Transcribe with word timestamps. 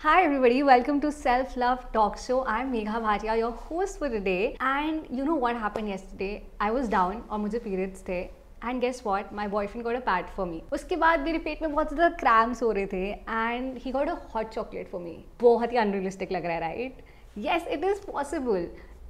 Hi 0.00 0.22
everybody, 0.22 0.62
welcome 0.62 1.00
to 1.00 1.10
Self 1.10 1.56
Love 1.56 1.80
Talk 1.92 2.18
Show. 2.18 2.44
I'm 2.46 2.70
Megha 2.72 3.00
Bhatia, 3.02 3.36
your 3.36 3.50
host 3.50 3.98
for 3.98 4.08
today. 4.08 4.56
And 4.60 5.04
you 5.10 5.24
know 5.24 5.34
what 5.34 5.56
happened 5.56 5.88
yesterday? 5.88 6.44
I 6.60 6.70
was 6.70 6.88
down 6.88 7.16
और 7.30 7.38
मुझे 7.38 7.60
periods 7.64 8.06
थे 8.08 8.20
and 8.64 8.80
guess 8.80 9.02
what 9.06 9.32
my 9.34 9.48
boyfriend 9.48 9.84
got 9.84 9.96
a 9.96 10.00
pad 10.06 10.28
for 10.36 10.46
me 10.46 10.62
उसके 10.72 10.96
बाद 10.96 11.20
मेरे 11.20 11.38
पेट 11.38 11.62
में 11.62 11.72
बहुत 11.72 11.94
ज़्यादा 11.94 12.16
cramps 12.16 12.62
हो 12.62 12.70
रहे 12.72 12.86
थे 12.92 13.04
and 13.08 13.78
he 13.84 13.92
got 13.92 14.08
a 14.08 14.16
hot 14.34 14.54
chocolate 14.54 14.90
for 14.90 15.00
me 15.00 15.18
बहुत 15.40 15.72
ही 15.72 15.76
अनरियलिस्टिक 15.78 16.32
लग 16.32 16.46
रहा 16.46 16.54
है 16.54 16.60
right 16.60 17.02
yes 17.38 17.66
it 17.68 17.84
is 17.84 18.06
possible 18.06 18.68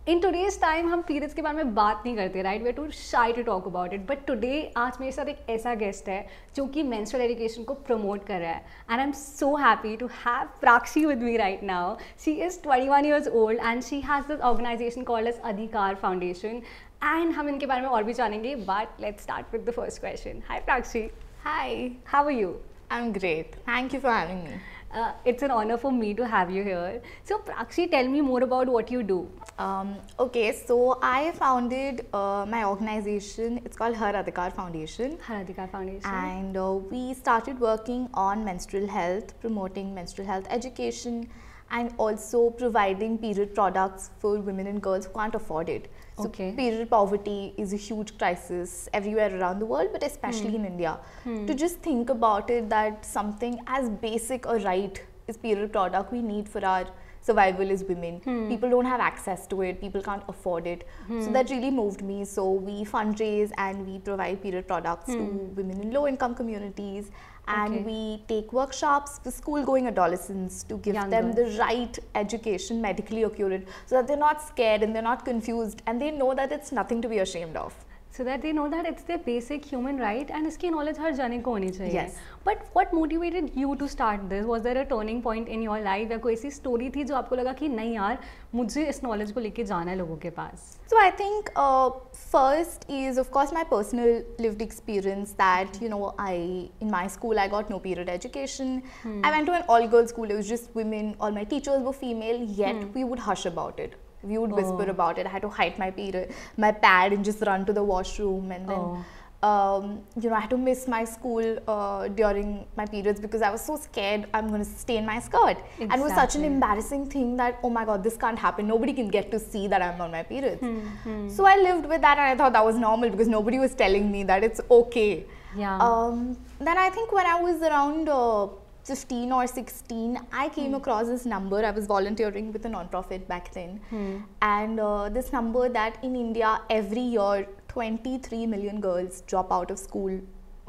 in 0.08 0.20
today's 0.20 0.58
time 0.60 0.88
हम 0.88 1.00
पीरियड्स 1.08 1.34
के 1.34 1.42
बारे 1.42 1.56
में 1.56 1.74
बात 1.74 2.02
नहीं 2.04 2.14
करते 2.16 2.42
right 2.42 2.62
we 2.62 2.70
too 2.72 2.86
shy 2.90 3.32
to 3.32 3.42
talk 3.42 3.66
about 3.66 3.92
it 3.94 4.06
but 4.08 4.24
today 4.26 4.60
आज 4.76 4.92
मेरे 5.00 5.12
साथ 5.12 5.28
एक 5.28 5.38
ऐसा 5.50 5.74
गेस्ट 5.82 6.08
है 6.08 6.26
जो 6.56 6.64
कि 6.66 6.82
मेंस्ट्रुअल 6.82 7.24
एजुकेशन 7.24 7.64
को 7.64 7.74
प्रमोट 7.88 8.24
कर 8.26 8.40
रहा 8.40 8.50
है. 8.50 8.64
And 8.90 8.98
I 8.98 9.04
am 9.06 9.12
so 9.12 9.54
happy 9.56 9.96
to 9.96 10.06
have 10.24 10.48
Prakshi 10.60 11.04
with 11.06 11.22
me 11.22 11.36
right 11.36 11.62
now 11.62 11.96
she 12.24 12.32
is 12.46 12.60
twenty 12.62 12.88
one 12.88 13.06
years 13.06 13.28
old 13.28 13.60
and 13.60 13.82
she 13.82 14.00
has 14.00 14.26
this 14.28 14.40
organisation 14.40 15.02
called 15.10 15.28
age 15.28 15.40
Adhikar 15.44 15.94
foundation 16.02 16.62
and 17.04 17.32
हम 17.32 17.48
इनके 17.48 17.66
बारे 17.66 17.82
में 17.82 17.88
और 17.88 18.04
भी 18.04 18.14
जानेंगे 18.14 18.54
but 18.72 19.00
let's 19.00 19.22
start 19.22 19.52
with 19.52 19.68
the 19.68 19.74
first 19.74 20.00
question 20.00 20.42
hi 20.48 20.60
Prakshi 20.60 21.08
hi 21.44 21.96
how 22.06 22.24
are 22.24 22.32
you 22.32 22.54
I'm 22.90 23.08
great. 23.12 23.56
Thank 23.64 23.94
you 23.94 23.98
for 24.00 24.10
having 24.10 24.38
me. 24.42 24.52
Uh, 24.90 25.12
it's 25.24 25.42
an 25.42 25.50
honor 25.50 25.76
for 25.76 25.92
me 25.92 26.14
to 26.14 26.26
have 26.26 26.50
you 26.50 26.62
here. 26.62 27.02
So, 27.24 27.38
Prakshi, 27.38 27.90
tell 27.90 28.08
me 28.08 28.22
more 28.22 28.42
about 28.42 28.68
what 28.68 28.90
you 28.90 29.02
do. 29.02 29.28
Um, 29.58 29.96
okay, 30.18 30.52
so 30.52 30.98
I 31.02 31.32
founded 31.32 32.06
uh, 32.14 32.46
my 32.48 32.64
organization. 32.64 33.60
It's 33.66 33.76
called 33.76 33.96
Har 33.96 34.14
Adhikar 34.14 34.50
Foundation. 34.54 35.18
Har 35.26 35.44
Adhikar 35.44 35.70
Foundation. 35.70 36.10
And 36.10 36.56
uh, 36.56 36.72
we 36.72 37.12
started 37.12 37.60
working 37.60 38.08
on 38.14 38.44
menstrual 38.44 38.86
health, 38.86 39.38
promoting 39.40 39.94
menstrual 39.94 40.26
health 40.26 40.46
education, 40.48 41.28
and 41.70 41.92
also 41.98 42.48
providing 42.48 43.18
period 43.18 43.54
products 43.54 44.10
for 44.20 44.40
women 44.40 44.66
and 44.66 44.80
girls 44.80 45.04
who 45.04 45.12
can't 45.12 45.34
afford 45.34 45.68
it. 45.68 45.90
So, 46.18 46.28
Okay. 46.28 46.52
period 46.52 46.90
poverty 46.90 47.54
is 47.56 47.72
a 47.72 47.76
huge 47.76 48.16
crisis 48.18 48.88
everywhere 48.92 49.34
around 49.40 49.60
the 49.60 49.66
world, 49.66 49.90
but 49.92 50.02
especially 50.02 50.54
in 50.56 50.62
hmm. 50.62 50.72
India. 50.72 50.98
Hmm. 51.24 51.44
To 51.46 51.54
just 51.54 51.78
think 51.78 52.10
about 52.10 52.50
it 52.50 52.68
that 52.70 53.04
something 53.04 53.60
as 53.66 53.88
basic 54.06 54.46
a 54.46 54.58
right 54.64 55.00
is 55.28 55.36
period 55.36 55.72
product 55.72 56.12
we 56.12 56.22
need 56.22 56.48
for 56.48 56.64
our 56.64 56.86
survival 57.28 57.70
is 57.76 57.84
women. 57.84 58.20
Hmm. 58.26 58.48
People 58.48 58.70
don't 58.74 58.90
have 58.94 59.00
access 59.00 59.46
to 59.54 59.62
it, 59.62 59.80
people 59.80 60.02
can't 60.10 60.28
afford 60.34 60.66
it. 60.74 60.84
So 61.08 61.14
hmm. 61.14 61.32
that 61.32 61.50
really 61.54 61.70
moved 61.70 62.02
me. 62.10 62.18
So 62.24 62.50
we 62.68 62.84
fundraise 62.84 63.52
and 63.66 63.86
we 63.86 63.98
provide 64.10 64.42
period 64.42 64.68
products 64.74 65.12
to 65.16 65.18
hmm. 65.18 65.54
women 65.62 65.82
in 65.86 65.90
low 65.98 66.06
income 66.12 66.34
communities 66.42 67.10
and 67.48 67.74
Okay. 67.74 67.82
we 67.82 68.22
take 68.28 68.52
workshops 68.52 69.18
for 69.24 69.30
school 69.30 69.64
going 69.64 69.86
adolescents 69.90 70.62
to 70.64 70.76
give 70.86 70.94
Young 70.94 71.10
them 71.10 71.32
girls. 71.32 71.54
the 71.54 71.58
right 71.58 71.98
education 72.14 72.80
medically 72.82 73.24
accurate 73.24 73.68
so 73.86 73.96
that 73.96 74.06
they're 74.06 74.24
not 74.24 74.42
scared 74.46 74.82
and 74.82 74.94
they're 74.94 75.10
not 75.10 75.24
confused 75.24 75.82
and 75.86 76.02
they 76.06 76.10
know 76.10 76.34
that 76.34 76.52
it's 76.52 76.72
nothing 76.72 77.00
to 77.02 77.08
be 77.08 77.18
ashamed 77.26 77.56
of 77.56 77.74
so 78.17 78.23
that 78.25 78.41
they 78.45 78.49
know 78.55 78.63
that 78.71 78.87
it's 78.87 79.05
their 79.05 79.17
basic 79.27 79.63
human 79.65 79.99
right 79.99 80.31
and 80.39 80.47
इसकी 80.47 80.69
knowledge 80.71 80.99
हर 80.99 81.13
जाने 81.19 81.39
को 81.45 81.51
होनी 81.51 81.69
चाहिए 81.69 81.93
Yes. 81.93 82.17
but 82.47 82.59
what 82.77 82.91
motivated 82.97 83.47
you 83.61 83.75
to 83.79 83.87
start 83.93 84.27
this 84.33 84.45
was 84.49 84.61
there 84.67 84.77
a 84.81 84.83
turning 84.91 85.21
point 85.27 85.47
in 85.55 85.63
your 85.67 85.77
life 85.87 86.11
या 86.11 86.17
कोई 86.25 86.33
ऐसी 86.33 86.51
story 86.57 86.89
थी 86.95 87.03
जो 87.11 87.15
आपको 87.15 87.35
लगा 87.35 87.53
कि 87.61 87.69
नहीं 87.69 87.93
यार 87.95 88.19
मुझे 88.55 88.85
इस 88.89 89.01
knowledge 89.05 89.31
को 89.31 89.39
लेके 89.47 89.63
जाना 89.71 89.91
है 89.91 89.97
लोगों 89.97 90.17
के 90.25 90.29
पास 90.37 90.67
So 90.93 90.99
I 91.05 91.09
think 91.23 91.49
uh, 91.63 91.89
first 92.33 92.85
is 92.99 93.17
of 93.23 93.31
course 93.37 93.51
my 93.57 93.63
personal 93.73 94.21
lived 94.45 94.61
experience 94.67 95.33
that 95.41 95.81
you 95.85 95.89
know 95.95 96.13
I 96.27 96.35
in 96.81 96.91
my 96.95 97.03
school 97.17 97.39
I 97.45 97.47
got 97.57 97.73
no 97.75 97.79
period 97.89 98.09
education. 98.19 98.75
I 99.23 99.31
went 99.37 99.47
to 99.51 99.57
an 99.59 99.63
all 99.67 99.87
girls 99.95 100.13
school. 100.15 100.29
It 100.35 100.41
was 100.43 100.47
just 100.55 100.75
women. 100.81 101.15
All 101.19 101.31
my 101.31 101.45
teachers 101.55 101.81
were 101.89 101.97
female. 102.05 102.43
Yet 102.63 102.83
we 102.99 103.03
would 103.13 103.25
hush 103.29 103.47
about 103.53 103.79
it. 103.87 103.95
We 104.22 104.36
would 104.38 104.52
whisper 104.52 104.84
Oh. 104.88 104.90
about 104.96 105.18
it. 105.18 105.26
I 105.26 105.30
had 105.30 105.42
to 105.42 105.48
hide 105.48 105.78
my 105.78 105.90
period, 105.90 106.32
my 106.56 106.72
pad, 106.72 107.12
and 107.12 107.24
just 107.24 107.40
run 107.46 107.64
to 107.66 107.72
the 107.72 107.84
washroom. 107.84 108.50
And 108.52 108.68
then 108.68 108.80
Oh. 108.88 109.04
um, 109.48 109.84
you 110.20 110.28
know 110.28 110.34
I 110.36 110.40
had 110.44 110.50
to 110.50 110.56
miss 110.58 110.80
my 110.92 111.04
school 111.04 111.58
uh, 111.74 112.08
during 112.20 112.48
my 112.80 112.86
periods 112.94 113.20
because 113.24 113.40
I 113.48 113.50
was 113.56 113.60
so 113.68 113.76
scared 113.76 114.24
I'm 114.34 114.48
going 114.48 114.64
to 114.64 114.68
stain 114.80 115.06
my 115.06 115.20
skirt. 115.20 115.58
And 115.78 115.92
it 115.92 116.00
was 116.06 116.12
such 116.14 116.34
an 116.34 116.44
embarrassing 116.48 117.04
thing 117.12 117.36
that 117.42 117.60
oh 117.62 117.70
my 117.70 117.84
god 117.90 118.02
this 118.02 118.16
can't 118.16 118.38
happen. 118.46 118.66
Nobody 118.66 118.92
can 119.00 119.08
get 119.18 119.30
to 119.36 119.38
see 119.38 119.68
that 119.68 119.80
I'm 119.80 120.00
on 120.00 120.10
my 120.10 120.24
periods. 120.24 120.60
Hmm, 121.04 121.28
So 121.36 121.46
I 121.46 121.56
lived 121.68 121.86
with 121.86 122.00
that 122.00 122.18
and 122.18 122.26
I 122.32 122.36
thought 122.42 122.52
that 122.58 122.64
was 122.70 122.76
normal 122.88 123.10
because 123.10 123.28
nobody 123.28 123.60
was 123.60 123.76
telling 123.84 124.10
me 124.10 124.24
that 124.24 124.42
it's 124.42 124.60
okay. 124.82 125.24
Yeah. 125.56 125.78
Um, 125.78 126.36
then 126.58 126.76
I 126.76 126.90
think 126.90 127.12
when 127.12 127.26
I 127.26 127.40
was 127.40 127.62
around 127.62 128.08
uh, 128.08 128.48
15 128.88 129.32
or 129.38 129.46
16, 129.46 130.18
I 130.32 130.48
came 130.56 130.70
Hmm. 130.72 130.78
across 130.80 131.06
this 131.12 131.24
number. 131.32 131.58
I 131.70 131.70
was 131.78 131.86
volunteering 131.92 132.50
with 132.56 132.64
a 132.70 132.70
non-profit 132.74 133.28
back 133.32 133.52
then. 133.58 133.76
Hmm. 133.90 134.16
And 134.50 134.80
uh, 134.88 135.08
this 135.18 135.30
number 135.36 135.68
that 135.78 135.98
in 136.08 136.16
India 136.24 136.52
every 136.78 137.06
year 137.16 137.46
23 137.74 138.46
million 138.54 138.80
girls 138.88 139.20
drop 139.32 139.52
out 139.58 139.70
of 139.76 139.78
school 139.78 140.18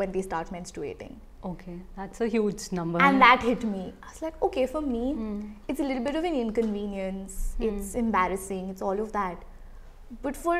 when 0.02 0.12
they 0.18 0.24
start 0.31 0.56
menstruating. 0.59 1.18
okay 1.47 1.74
that's 1.97 2.22
a 2.24 2.25
huge 2.31 2.63
number 2.78 3.00
And 3.03 3.22
that 3.25 3.44
hit 3.50 3.62
me. 3.74 3.84
I 4.06 4.07
was 4.13 4.18
like, 4.24 4.40
okay, 4.47 4.63
for 4.72 4.81
me, 4.88 5.03
Hmm. 5.19 5.38
it's 5.74 5.84
a 5.84 5.86
little 5.90 6.03
bit 6.07 6.18
of 6.22 6.25
an 6.30 6.36
inconvenience. 6.40 7.38
It's 7.68 7.94
embarrassing. 8.01 8.66
It's 8.74 8.84
all 8.88 9.00
of 9.06 9.13
that. 9.13 9.46
But 10.25 10.36
for 10.46 10.56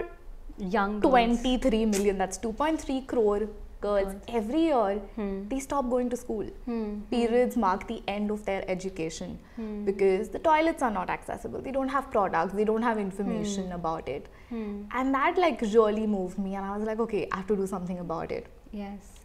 young 0.76 0.94
girls. 1.02 1.12
23 1.16 1.81
million, 1.96 2.18
that's 2.24 2.40
2.3 2.46 3.02
crore 3.14 3.41
girls 3.81 4.13
every 4.40 4.62
year, 4.66 5.01
Hmm. 5.17 5.47
they 5.51 5.59
stop 5.66 5.90
going 5.90 6.09
to 6.13 6.17
school. 6.22 6.47
Hmm. 6.66 6.88
Periods 7.12 7.57
mark 7.66 7.88
the 7.91 8.01
end 8.16 8.31
of 8.35 8.44
their 8.50 8.63
education 8.75 9.38
Hmm. 9.56 9.85
because 9.85 10.29
the 10.35 10.40
toilets 10.47 10.81
are 10.88 10.91
not 10.97 11.09
accessible. 11.09 11.62
They 11.67 11.72
don't 11.78 11.94
have 11.97 12.09
products. 12.17 12.53
They 12.62 12.66
don't 12.72 12.88
have 12.90 13.00
information 13.06 13.72
about 13.78 14.09
it. 14.17 14.28
Hmm. 14.50 14.73
And 14.91 15.13
that 15.19 15.38
like 15.38 15.62
really 15.62 16.06
moved 16.07 16.38
me. 16.47 16.56
And 16.56 16.66
I 16.66 16.75
was 16.78 16.85
like, 16.91 17.00
okay, 17.07 17.28
I 17.31 17.38
have 17.38 17.47
to 17.53 17.56
do 17.63 17.67
something 17.78 18.00
about 18.09 18.31
it. 18.41 18.51
yes 18.81 19.16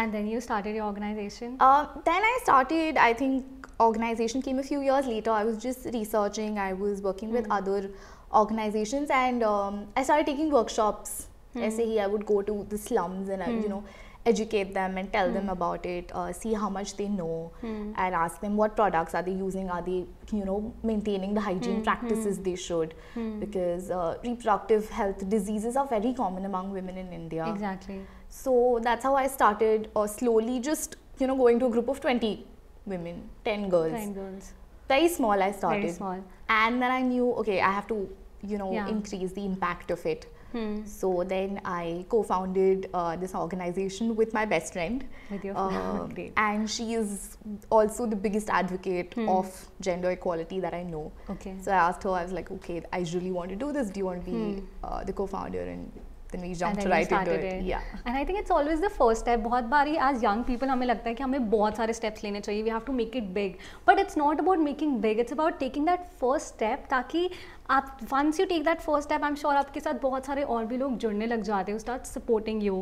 and 0.00 0.14
then 0.14 0.26
you 0.30 0.40
started 0.44 0.74
your 0.76 0.84
organization 0.86 1.54
Uh, 1.66 1.86
then 2.08 2.24
I 2.30 2.32
started, 2.42 2.96
I 3.04 3.12
think 3.20 3.68
organization 3.84 4.42
came 4.42 4.58
a 4.62 4.62
few 4.68 4.80
years 4.88 5.06
later. 5.12 5.30
I 5.36 5.44
was 5.48 5.56
just 5.64 5.86
researching, 5.94 6.58
I 6.64 6.72
was 6.72 7.00
working 7.06 7.32
with 7.36 7.46
other 7.58 7.90
organizations 8.34 9.10
and 9.10 9.42
um, 9.42 9.86
I 9.96 10.02
started 10.02 10.26
taking 10.26 10.50
workshops. 10.50 11.27
Hmm. 11.54 11.70
SAE, 11.70 12.00
I 12.00 12.06
would 12.06 12.26
go 12.26 12.42
to 12.42 12.66
the 12.68 12.78
slums 12.78 13.28
and 13.28 13.42
I, 13.42 13.50
you 13.50 13.62
hmm. 13.62 13.68
know, 13.70 13.84
educate 14.26 14.74
them 14.74 14.98
and 14.98 15.10
tell 15.12 15.32
them 15.32 15.44
hmm. 15.44 15.50
about 15.50 15.86
it, 15.86 16.10
uh, 16.14 16.32
see 16.32 16.52
how 16.52 16.68
much 16.68 16.96
they 16.96 17.08
know 17.08 17.50
and 17.62 18.14
ask 18.14 18.40
them 18.40 18.56
what 18.56 18.76
products 18.76 19.14
are 19.14 19.22
they 19.22 19.32
using, 19.32 19.70
are 19.70 19.80
they, 19.80 20.04
you 20.32 20.44
know, 20.44 20.74
maintaining 20.82 21.32
the 21.34 21.40
hygiene 21.40 21.82
practices 21.82 22.38
they 22.38 22.54
should 22.54 22.94
because 23.40 23.90
uh, 23.90 24.18
reproductive 24.22 24.88
health 24.90 25.28
diseases 25.28 25.76
are 25.76 25.86
very 25.86 26.12
common 26.12 26.44
among 26.44 26.70
women 26.70 26.96
in 26.98 27.12
India. 27.12 27.46
exactly 27.48 28.00
So 28.28 28.78
that's 28.82 29.04
how 29.04 29.14
I 29.14 29.26
started, 29.26 29.90
uh, 29.96 30.06
slowly 30.06 30.60
just 30.60 30.96
you 31.18 31.26
know 31.26 31.36
going 31.36 31.58
to 31.60 31.66
a 31.66 31.70
group 31.70 31.88
of 31.88 32.00
20 32.00 32.46
women, 32.86 33.28
10 33.44 33.68
girls. 33.68 33.92
Fine 33.92 34.14
girls 34.14 34.52
Very 34.88 35.08
small 35.08 35.42
I 35.42 35.52
started. 35.52 35.82
Very 35.82 35.92
small. 35.92 36.24
And 36.48 36.82
then 36.82 36.90
I 36.90 37.02
knew, 37.02 37.32
okay, 37.34 37.60
I 37.60 37.70
have 37.70 37.86
to 37.88 38.08
you 38.42 38.58
know 38.58 38.72
Yeah. 38.72 38.88
increase 38.88 39.32
the 39.32 39.44
impact 39.44 39.90
of 39.90 40.04
it. 40.06 40.26
Hmm. 40.52 40.84
So 40.86 41.24
then 41.24 41.60
I 41.64 42.06
co-founded 42.08 42.88
uh, 42.94 43.16
this 43.16 43.34
organization 43.34 44.16
with 44.16 44.32
my 44.32 44.44
best 44.44 44.72
friend. 44.72 45.04
With 45.30 45.44
your 45.44 45.56
Uh, 45.56 46.08
and 46.36 46.70
she 46.70 46.94
is 46.94 47.36
also 47.70 48.06
the 48.06 48.16
biggest 48.16 48.48
advocate 48.48 49.14
of 49.28 49.70
gender 49.80 50.10
equality 50.10 50.60
that 50.60 50.74
I 50.74 50.82
know. 50.82 51.12
Okay. 51.30 51.54
So 51.60 51.70
I 51.72 51.76
asked 51.76 52.02
her, 52.04 52.10
I 52.10 52.22
was 52.22 52.32
like, 52.32 52.50
okay, 52.50 52.82
I 52.92 53.00
really 53.14 53.30
want 53.30 53.50
to 53.50 53.56
do 53.56 53.72
this. 53.72 53.90
Do 53.90 54.00
you 54.00 54.06
want 54.06 54.24
to 54.24 54.30
be 54.30 54.62
uh, 54.82 55.04
the 55.04 55.12
co-founder? 55.12 55.60
And 55.60 55.92
then 56.30 56.42
we 56.42 56.54
jumped 56.54 56.80
then 56.80 56.90
right 56.90 57.10
into 57.10 57.32
it. 57.32 57.44
it. 57.44 57.64
Yeah. 57.64 57.80
And 58.04 58.16
I 58.16 58.24
think 58.24 58.38
it's 58.38 58.50
always 58.50 58.80
the 58.80 58.90
first 58.90 59.20
step. 59.20 59.40
बहुत 59.40 59.64
बारी 59.74 59.96
as 60.08 60.22
young 60.22 60.42
people 60.44 60.68
हमें 60.68 60.86
लगता 60.86 61.08
है 61.08 61.14
कि 61.14 61.22
हमें 61.22 61.48
बहुत 61.50 61.76
सारे 61.76 61.94
steps 61.94 62.24
लेने 62.24 62.40
चाहिए. 62.40 62.62
We 62.64 62.70
have 62.70 62.84
to 62.88 62.96
make 63.00 63.16
it 63.20 63.32
big. 63.34 63.58
But 63.86 64.02
it's 64.04 64.16
not 64.22 64.42
about 64.44 64.64
making 64.66 65.00
big. 65.06 65.22
It's 65.24 65.36
about 65.38 65.58
taking 65.60 65.86
that 65.90 66.10
first 66.22 66.54
step 66.54 66.88
ताकि 66.90 67.28
आप 67.70 68.08
once 68.12 68.40
you 68.40 68.46
take 68.52 68.64
that 68.64 68.84
first 68.88 69.08
step, 69.08 69.22
I'm 69.22 69.38
sure 69.44 69.54
आपके 69.56 69.80
साथ 69.80 70.00
बहुत 70.02 70.26
सारे 70.26 70.42
और 70.42 70.64
भी 70.66 70.76
लोग 70.76 70.98
जुड़ने 70.98 71.26
लग 71.26 71.42
जाते 71.50 71.72
हैं. 71.72 71.78
Start 71.78 72.12
supporting 72.12 72.60
you 72.68 72.76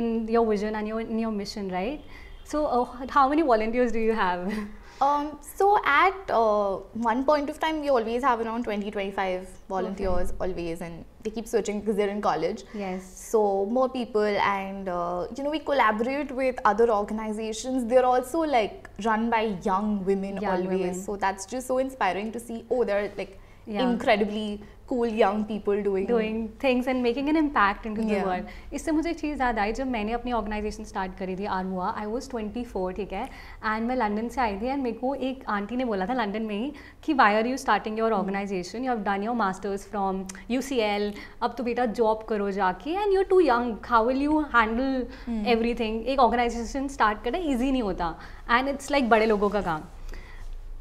in 0.00 0.28
your 0.36 0.46
vision 0.50 0.80
and 0.80 0.92
your 0.92 1.00
in 1.00 1.18
your 1.26 1.32
mission, 1.40 1.70
right? 1.78 2.00
So 2.44 2.66
uh, 2.66 3.06
how 3.10 3.28
many 3.28 3.42
volunteers 3.42 3.92
do 3.92 3.98
you 3.98 4.12
have? 4.12 4.52
Um, 5.00 5.38
so 5.56 5.78
at 5.84 6.30
uh, 6.30 6.76
one 7.10 7.24
point 7.24 7.48
of 7.50 7.60
time, 7.60 7.80
we 7.80 7.88
always 7.88 8.22
have 8.22 8.40
around 8.40 8.64
20, 8.64 8.90
25 8.90 9.48
volunteers 9.68 10.32
always, 10.40 10.80
and 10.80 11.04
they 11.22 11.30
keep 11.30 11.46
switching 11.46 11.80
because 11.80 11.96
they're 11.96 12.08
in 12.08 12.20
college. 12.20 12.64
yes. 12.74 13.04
So 13.30 13.66
more 13.66 13.88
people, 13.88 14.22
and 14.24 14.88
uh, 14.88 15.26
you 15.36 15.44
know, 15.44 15.50
we 15.50 15.60
collaborate 15.60 16.32
with 16.32 16.56
other 16.64 16.90
organizations. 16.90 17.88
They're 17.88 18.04
also 18.06 18.40
like 18.40 18.88
run 19.04 19.30
by 19.30 19.56
young 19.62 20.04
women 20.04 20.36
Young 20.38 20.62
always. 20.62 20.68
women. 20.68 20.94
So 20.94 21.16
that's 21.16 21.46
just 21.46 21.66
so 21.68 21.78
inspiring 21.78 22.32
to 22.32 22.40
see. 22.40 22.64
Oh, 22.70 22.84
they're 22.84 23.12
like 23.16 23.38
Yeah. 23.66 23.88
incredibly 23.90 24.62
cool 24.90 25.10
young 25.20 25.40
people 25.44 25.80
doing 25.86 26.04
doing 26.08 26.36
things 26.60 26.86
and 26.90 27.02
making 27.06 27.26
an 27.30 27.38
impact 27.38 27.86
into 27.88 28.02
yeah. 28.02 28.20
the 28.20 28.26
world. 28.26 28.46
इससे 28.74 28.92
मुझे 28.92 29.10
एक 29.10 29.18
चीज़ 29.20 29.42
याद 29.42 29.58
आई 29.58 29.72
जब 29.72 29.86
मैंने 29.90 30.12
अपनी 30.12 30.32
organisation 30.32 30.84
start 30.84 31.16
करी 31.18 31.34
थी 31.36 31.44
आरमुआ 31.56 31.90
आई 31.98 32.06
वॉज़ 32.06 32.28
ट्वेंटी 32.30 32.64
फोर 32.64 32.92
ठीक 32.92 33.12
है? 33.12 33.24
एंड 33.64 33.86
मैं 33.88 33.96
लंदन 33.96 34.28
से 34.28 34.40
आई 34.40 34.56
थी 34.60 34.66
एंड 34.66 34.82
मेरे 34.82 34.96
को 34.96 35.14
एक 35.30 35.44
आंटी 35.56 35.76
ने 35.76 35.84
बोला 35.84 36.06
था 36.06 36.14
लंदन 36.22 36.42
में 36.42 36.54
ही 36.56 36.72
कि 37.04 37.14
why 37.20 37.34
are 37.34 37.46
you 37.46 37.56
starting 37.56 37.98
your 37.98 38.12
organisation 38.12 38.84
you 38.84 38.92
have 38.92 39.02
done 39.04 39.22
your 39.24 39.36
masters 39.36 39.86
from 39.90 40.24
U 40.50 40.60
C 40.70 40.78
L 40.88 41.12
अब 41.42 41.54
तो 41.58 41.64
बेटा 41.64 41.86
जॉब 42.00 42.24
करो 42.28 42.50
जाके 42.60 42.90
and 42.90 43.12
you 43.14 43.22
too 43.30 43.40
young 43.40 43.76
how 43.86 44.06
will 44.08 44.22
you 44.22 44.40
handle 44.56 45.46
everything 45.74 46.06
एक 46.06 46.18
ऑर्गेनाइजेशन 46.20 46.88
स्टार्ट 46.96 47.24
करना 47.24 47.38
ईजी 47.52 47.70
नहीं 47.70 47.82
होता 47.82 48.14
एंड 48.50 48.68
इट्स 48.68 48.90
लाइक 48.90 49.08
बड़े 49.08 49.26
लोगों 49.26 49.48
का 49.48 49.60
काम। 49.70 49.80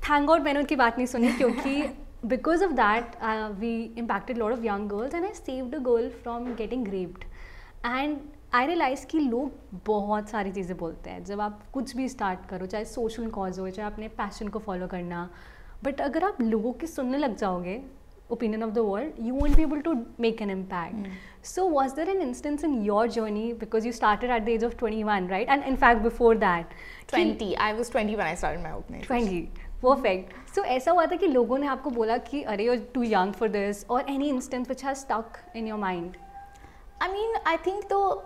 थैंक 0.10 0.27
गॉड 0.27 0.42
मैंने 0.42 0.60
उनकी 0.60 0.75
बात 0.75 0.98
नहीं 0.98 1.07
सुनी 1.07 1.31
क्योंकि 1.38 1.81
because 2.32 2.62
of 2.62 2.76
that 2.76 3.16
uh, 3.20 3.50
we 3.60 3.72
impacted 3.96 4.37
a 4.38 4.40
lot 4.44 4.52
of 4.52 4.64
young 4.64 4.87
girls 4.88 5.14
and 5.14 5.25
I 5.25 5.32
saved 5.32 5.75
a 5.75 5.81
girl 5.81 6.10
from 6.22 6.54
getting 6.62 6.84
raped 6.96 7.26
and 7.94 8.19
I 8.54 8.66
realise 8.66 9.04
कि 9.10 9.19
लोग 9.19 9.52
बहुत 9.87 10.28
सारी 10.28 10.50
चीज़ें 10.52 10.76
बोलते 10.78 11.10
हैं 11.10 11.22
जब 11.25 11.40
आप 11.40 11.60
कुछ 11.72 11.94
भी 11.96 12.08
स्टार्ट 12.08 12.44
करो 12.49 12.66
चाहे 12.75 12.84
सोशल 12.84 13.26
कॉज 13.37 13.58
हो 13.58 13.69
चाहे 13.70 13.88
अपने 13.88 14.08
पैशन 14.19 14.49
को 14.49 14.58
फॉलो 14.66 14.87
करना 14.87 15.28
बट 15.84 16.00
अगर 16.00 16.25
आप 16.25 16.40
लोगों 16.43 16.72
की 16.82 16.87
सुनने 16.87 17.19
लग 17.19 17.37
जाओगे 17.37 17.81
opinion 18.34 18.62
of 18.64 18.70
the 18.75 18.82
world 18.88 19.16
you 19.28 19.32
won't 19.38 19.56
be 19.60 19.64
able 19.69 19.81
to 19.87 19.94
make 20.25 20.38
an 20.44 20.50
impact 20.52 21.08
so 21.49 21.64
was 21.72 21.96
there 21.99 22.12
an 22.12 22.22
instance 22.26 22.62
in 22.69 22.76
your 22.87 23.02
journey 23.16 23.49
because 23.64 23.88
you 23.88 23.93
started 23.99 24.31
at 24.37 24.46
the 24.46 24.52
age 24.52 24.62
of 24.69 24.76
21 24.82 25.26
right 25.32 25.50
and 25.56 25.66
in 25.72 25.76
fact 25.82 26.02
before 26.06 26.31
that 26.44 26.72
कि- 27.10 27.19
20 27.19 27.50
i 27.66 27.69
was 27.81 27.90
20 27.96 28.16
when 28.20 28.31
i 28.31 28.38
started 28.43 28.64
my 28.69 28.72
organization 28.78 29.06
twenty 29.08 29.43
perfect 29.83 30.53
so 30.56 30.63
ऐसा 30.75 30.91
हुआ 30.91 31.06
था 31.06 31.15
कि 31.15 31.27
लोगों 31.27 31.57
ने 31.57 31.68
आपको 31.68 31.89
बोला 31.89 32.18
कि 32.29 32.41
अरे 32.44 32.65
you 32.65 32.75
too 32.94 33.03
young 33.03 33.33
for 33.33 33.50
this 33.50 33.85
और 33.89 34.09
any 34.09 34.29
instance 34.29 34.69
which 34.69 34.83
has 34.85 34.97
stuck 34.97 35.39
in 35.56 35.68
your 35.68 35.79
mind 35.79 36.15
mean, 37.07 37.35
I 37.45 37.57
think 37.57 37.88
the 37.89 38.19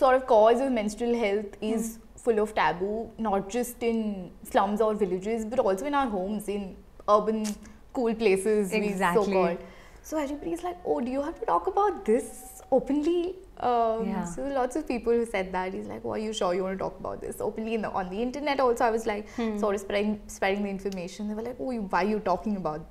sort 0.00 0.16
of 0.16 0.26
cause 0.26 0.60
of 0.60 0.72
menstrual 0.72 1.14
health 1.14 1.56
is 1.60 1.98
full 2.16 2.38
of 2.38 2.54
taboo, 2.54 3.10
not 3.18 3.48
just 3.50 3.82
in 3.82 4.30
slums 4.50 4.80
or 4.80 4.94
villages, 4.94 5.44
but 5.44 5.58
also 5.58 5.86
in 5.86 5.94
our 5.94 6.06
homes, 6.08 6.48
in 6.48 6.76
urban 7.08 7.44
cool 7.92 8.14
places, 8.14 8.70
we 8.72 8.86
Exactly. 8.88 9.24
so 9.24 9.32
called. 9.32 9.58
So 10.02 10.18
everybody's 10.18 10.62
like, 10.62 10.78
oh, 10.84 11.00
do 11.00 11.10
you 11.10 11.22
have 11.22 11.38
to 11.40 11.46
talk 11.46 11.66
about 11.66 12.04
this 12.04 12.53
openly? 12.70 13.34
Um, 13.60 14.08
Yeah. 14.08 14.24
So 14.24 14.42
lots 14.42 14.76
of 14.76 14.86
people 14.88 15.12
who 15.12 15.26
said 15.26 15.52
that. 15.52 15.72
He's 15.74 15.86
like, 15.86 16.04
well, 16.04 16.14
are 16.14 16.18
you 16.18 16.32
sure 16.32 16.54
you 16.54 16.62
want 16.64 16.78
to 16.78 16.82
talk 16.84 16.98
about 16.98 17.20
this 17.20 17.40
openly? 17.40 17.74
In 17.74 17.82
the, 17.82 17.90
on 17.90 18.10
the 18.10 18.20
internet 18.22 18.60
also, 18.60 18.84
I 18.84 18.90
was 18.90 19.06
like, 19.06 19.28
sort 19.58 19.74
of 19.74 19.80
spreading, 19.80 20.20
spreading 20.26 20.62
the 20.64 20.70
information. 20.70 21.28
They 21.28 21.34
were 21.34 21.42
like, 21.42 21.56
oh, 21.60 21.70
you, 21.70 21.82
why 21.82 22.04
are 22.04 22.08
you 22.08 22.18
talking 22.20 22.56
about? 22.56 22.86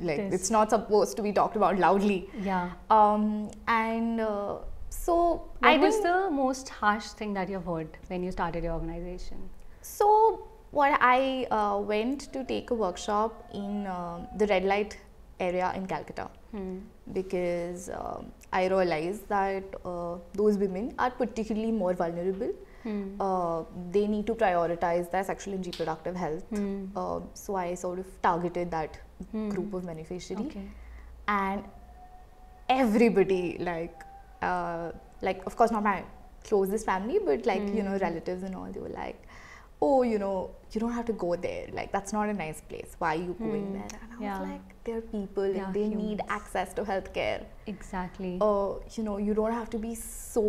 Like, 0.00 0.30
This. 0.30 0.40
it's 0.40 0.50
not 0.50 0.70
supposed 0.70 1.16
to 1.16 1.22
be 1.22 1.32
talked 1.32 1.56
about 1.56 1.78
loudly. 1.78 2.20
या 2.44 2.60
Um, 2.90 3.50
and 3.68 4.20
uh, 4.20 4.58
so 4.88 5.16
I 5.62 5.72
What 5.72 5.80
was 5.86 6.00
the 6.02 6.30
most 6.30 6.68
harsh 6.68 7.08
thing 7.18 7.34
that 7.34 7.48
you've 7.48 7.64
heard 7.66 7.98
when 8.08 8.22
you 8.22 8.30
started 8.32 8.64
your 8.64 8.72
organization? 8.74 9.42
So 9.82 10.08
what 10.70 10.98
I 11.00 11.46
uh, 11.50 11.78
went 11.78 12.32
to 12.32 12.44
take 12.44 12.70
a 12.70 12.74
workshop 12.74 13.44
in 13.52 13.86
um 13.86 14.26
the 14.42 14.46
red 14.52 14.64
light 14.64 14.96
area 15.48 15.72
in 15.80 15.86
Calcutta 15.92 16.28
Hmm. 16.52 16.78
because 17.18 17.88
um, 17.98 18.32
I 18.52 18.66
realized 18.68 19.28
that 19.28 19.64
uh, 19.84 20.16
those 20.34 20.58
women 20.58 20.94
are 20.98 21.10
particularly 21.10 21.72
more 21.72 21.94
vulnerable. 21.94 22.50
Hmm. 22.82 23.20
Uh, 23.20 23.62
they 23.90 24.06
need 24.06 24.26
to 24.26 24.34
prioritize 24.34 25.10
their 25.10 25.24
sexual 25.24 25.54
and 25.54 25.64
reproductive 25.66 26.16
health. 26.16 26.44
Hmm. 26.50 26.86
Uh, 26.96 27.20
so 27.34 27.54
I 27.56 27.74
sort 27.74 27.98
of 28.00 28.06
targeted 28.22 28.70
that 28.72 28.98
Hmm. 29.30 29.48
group 29.50 29.72
of 29.74 29.86
beneficiary. 29.86 30.46
Okay. 30.46 30.68
and 31.28 31.64
everybody 32.68 33.56
like 33.60 34.02
uh, 34.42 34.90
like 35.20 35.44
of 35.46 35.56
course 35.56 35.70
not 35.70 35.82
my 35.84 36.02
closest 36.44 36.84
family 36.86 37.18
but 37.24 37.46
like 37.46 37.62
you 37.76 37.82
know 37.82 37.92
Mm. 37.98 38.00
relatives 38.00 38.42
and 38.42 38.56
all 38.56 38.70
they 38.76 38.80
were 38.80 38.88
like 38.96 39.20
oh 39.86 40.02
you 40.02 40.18
know 40.22 40.50
you 40.72 40.80
don't 40.80 40.92
have 40.98 41.06
to 41.10 41.14
go 41.22 41.30
there 41.44 41.66
like 41.78 41.90
that's 41.94 42.12
not 42.16 42.28
a 42.28 42.34
nice 42.40 42.60
place 42.72 42.94
why 42.98 43.08
are 43.16 43.22
you 43.28 43.34
going 43.38 43.66
Hmm. 43.66 43.72
there 43.78 43.98
and 44.02 44.12
i 44.16 44.22
Yeah. 44.24 44.40
was 44.40 44.48
like 44.50 44.66
they're 44.84 45.00
people 45.14 45.48
They 45.54 45.58
and 45.64 45.74
they 45.78 45.88
need 46.02 46.20
access 46.38 46.72
to 46.78 46.84
healthcare 46.90 47.40
Exactly. 47.72 48.32
uh, 48.40 48.74
you 48.96 49.02
know 49.08 49.16
you 49.28 49.34
don't 49.40 49.52
have 49.60 49.70
to 49.76 49.78
be 49.86 49.94
so 49.94 50.44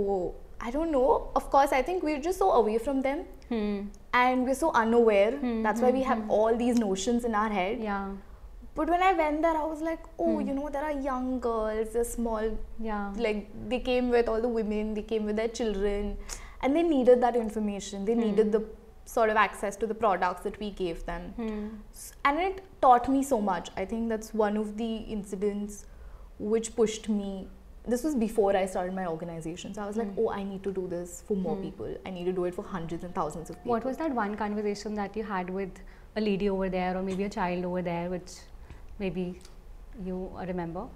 i 0.67 0.71
don't 0.75 0.91
know 0.97 1.07
of 1.41 1.49
course 1.55 1.73
i 1.79 1.81
think 1.87 2.03
we're 2.09 2.21
just 2.27 2.39
so 2.45 2.51
away 2.61 2.77
from 2.89 3.01
them 3.07 3.25
Hmm. 3.53 3.79
and 4.25 4.45
we're 4.49 4.59
so 4.65 4.69
unaware 4.83 5.31
Hmm, 5.39 5.57
that's 5.63 5.81
why 5.85 5.89
hmm, 5.89 5.97
we 5.97 6.03
have 6.11 6.21
all 6.37 6.55
these 6.61 6.77
notions 6.85 7.25
in 7.31 7.35
our 7.41 7.49
head 7.57 7.81
Yeah. 7.87 8.05
but 8.77 8.89
when 8.91 9.01
I 9.07 9.09
went 9.17 9.41
there, 9.45 9.57
I 9.57 9.65
was 9.71 9.81
like, 9.87 10.05
oh, 10.27 10.39
you 10.45 10.53
know, 10.59 10.69
there 10.75 10.85
are 10.85 10.93
young 11.07 11.25
girls, 11.47 11.89
they're 11.95 12.07
small, 12.11 12.45
Yeah. 12.85 13.11
like 13.25 13.41
they 13.73 13.79
came 13.89 14.07
with 14.15 14.27
all 14.35 14.41
the 14.45 14.51
women, 14.55 14.95
they 14.99 15.03
came 15.11 15.27
with 15.31 15.35
their 15.41 15.51
children, 15.59 16.07
and 16.61 16.75
they 16.79 16.81
needed 16.93 17.21
that 17.25 17.35
information. 17.41 18.05
They 18.09 18.15
needed 18.21 18.51
the 18.55 18.61
sort 19.05 19.29
of 19.29 19.35
access 19.35 19.75
to 19.77 19.87
the 19.87 19.93
products 19.93 20.41
that 20.43 20.59
we 20.59 20.71
gave 20.71 21.05
them. 21.05 21.33
Hmm. 21.35 21.67
And 22.25 22.39
it 22.39 22.61
taught 22.81 23.09
me 23.09 23.23
so 23.23 23.39
much. 23.41 23.69
I 23.77 23.85
think 23.85 24.09
that's 24.09 24.33
one 24.33 24.57
of 24.57 24.77
the 24.77 24.95
incidents 24.95 25.85
which 26.39 26.75
pushed 26.75 27.09
me. 27.09 27.47
This 27.85 28.03
was 28.03 28.15
before 28.15 28.55
I 28.55 28.65
started 28.65 28.95
my 28.95 29.05
organization. 29.07 29.73
So 29.73 29.81
I 29.83 29.87
was 29.87 29.97
like, 29.97 30.13
Hmm. 30.13 30.19
oh, 30.25 30.29
I 30.29 30.43
need 30.43 30.63
to 30.63 30.71
do 30.71 30.87
this 30.87 31.21
for 31.27 31.35
more 31.35 31.55
Hmm. 31.55 31.63
people. 31.63 31.97
I 32.05 32.11
need 32.11 32.25
to 32.25 32.31
do 32.31 32.45
it 32.45 32.55
for 32.55 32.63
hundreds 32.63 33.03
and 33.03 33.13
thousands 33.13 33.49
of 33.49 33.57
people. 33.57 33.71
What 33.71 33.83
was 33.85 33.97
that 33.97 34.11
one 34.15 34.35
conversation 34.35 34.95
that 34.95 35.17
you 35.17 35.23
had 35.23 35.49
with 35.49 35.81
a 36.15 36.21
lady 36.21 36.49
over 36.49 36.69
there 36.69 36.97
or 36.97 37.01
maybe 37.03 37.23
a 37.25 37.29
child 37.29 37.65
over 37.65 37.81
there 37.81 38.09
which 38.09 38.31
maybe 38.99 39.39
you 40.05 40.31
remember? 40.47 40.87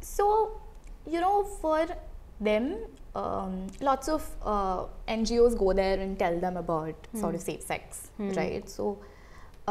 So, 0.00 0.60
you 1.06 1.20
know, 1.20 1.42
for 1.44 1.86
them, 2.40 2.76
um, 3.20 3.52
lots 3.88 4.08
of 4.14 4.24
uh, 4.54 4.84
NGOs 5.08 5.54
go 5.58 5.72
there 5.72 5.98
and 6.06 6.18
tell 6.24 6.38
them 6.46 6.56
about 6.62 7.06
sort 7.20 7.34
of 7.38 7.40
safe 7.50 7.62
sex, 7.72 8.00
Hmm. 8.16 8.30
right? 8.40 8.68
So, 8.78 8.88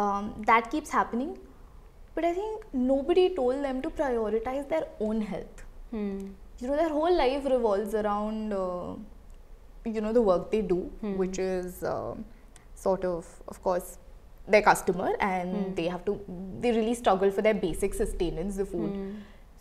um, 0.03 0.31
that 0.51 0.71
keeps 0.71 0.89
happening. 0.99 1.33
But 2.15 2.25
I 2.29 2.33
think 2.33 2.63
nobody 2.73 3.25
told 3.41 3.63
them 3.67 3.81
to 3.85 3.89
prioritize 4.01 4.69
their 4.69 4.85
own 5.07 5.21
health. 5.33 5.65
Hmm. 5.91 6.17
You 6.59 6.67
know, 6.69 6.77
their 6.81 6.89
whole 6.97 7.15
life 7.23 7.45
revolves 7.53 7.93
around, 8.01 8.53
uh, 8.53 8.95
you 9.95 10.01
know, 10.01 10.13
the 10.13 10.21
work 10.31 10.49
they 10.55 10.61
do, 10.73 10.79
Hmm. 11.01 11.17
which 11.23 11.39
is 11.49 11.83
um 11.83 12.25
sort 12.85 13.05
of, 13.11 13.27
of 13.53 13.61
course, 13.67 13.97
their 14.53 14.61
customer, 14.71 15.11
and 15.27 15.53
Hmm. 15.55 15.73
they 15.81 15.87
have 15.95 16.03
to, 16.07 16.13
they 16.63 16.71
really 16.79 16.95
struggle 17.03 17.31
for 17.37 17.41
their 17.49 17.53
basic 17.67 17.93
sustenance, 18.01 18.57
the 18.63 18.65
food. 18.73 18.97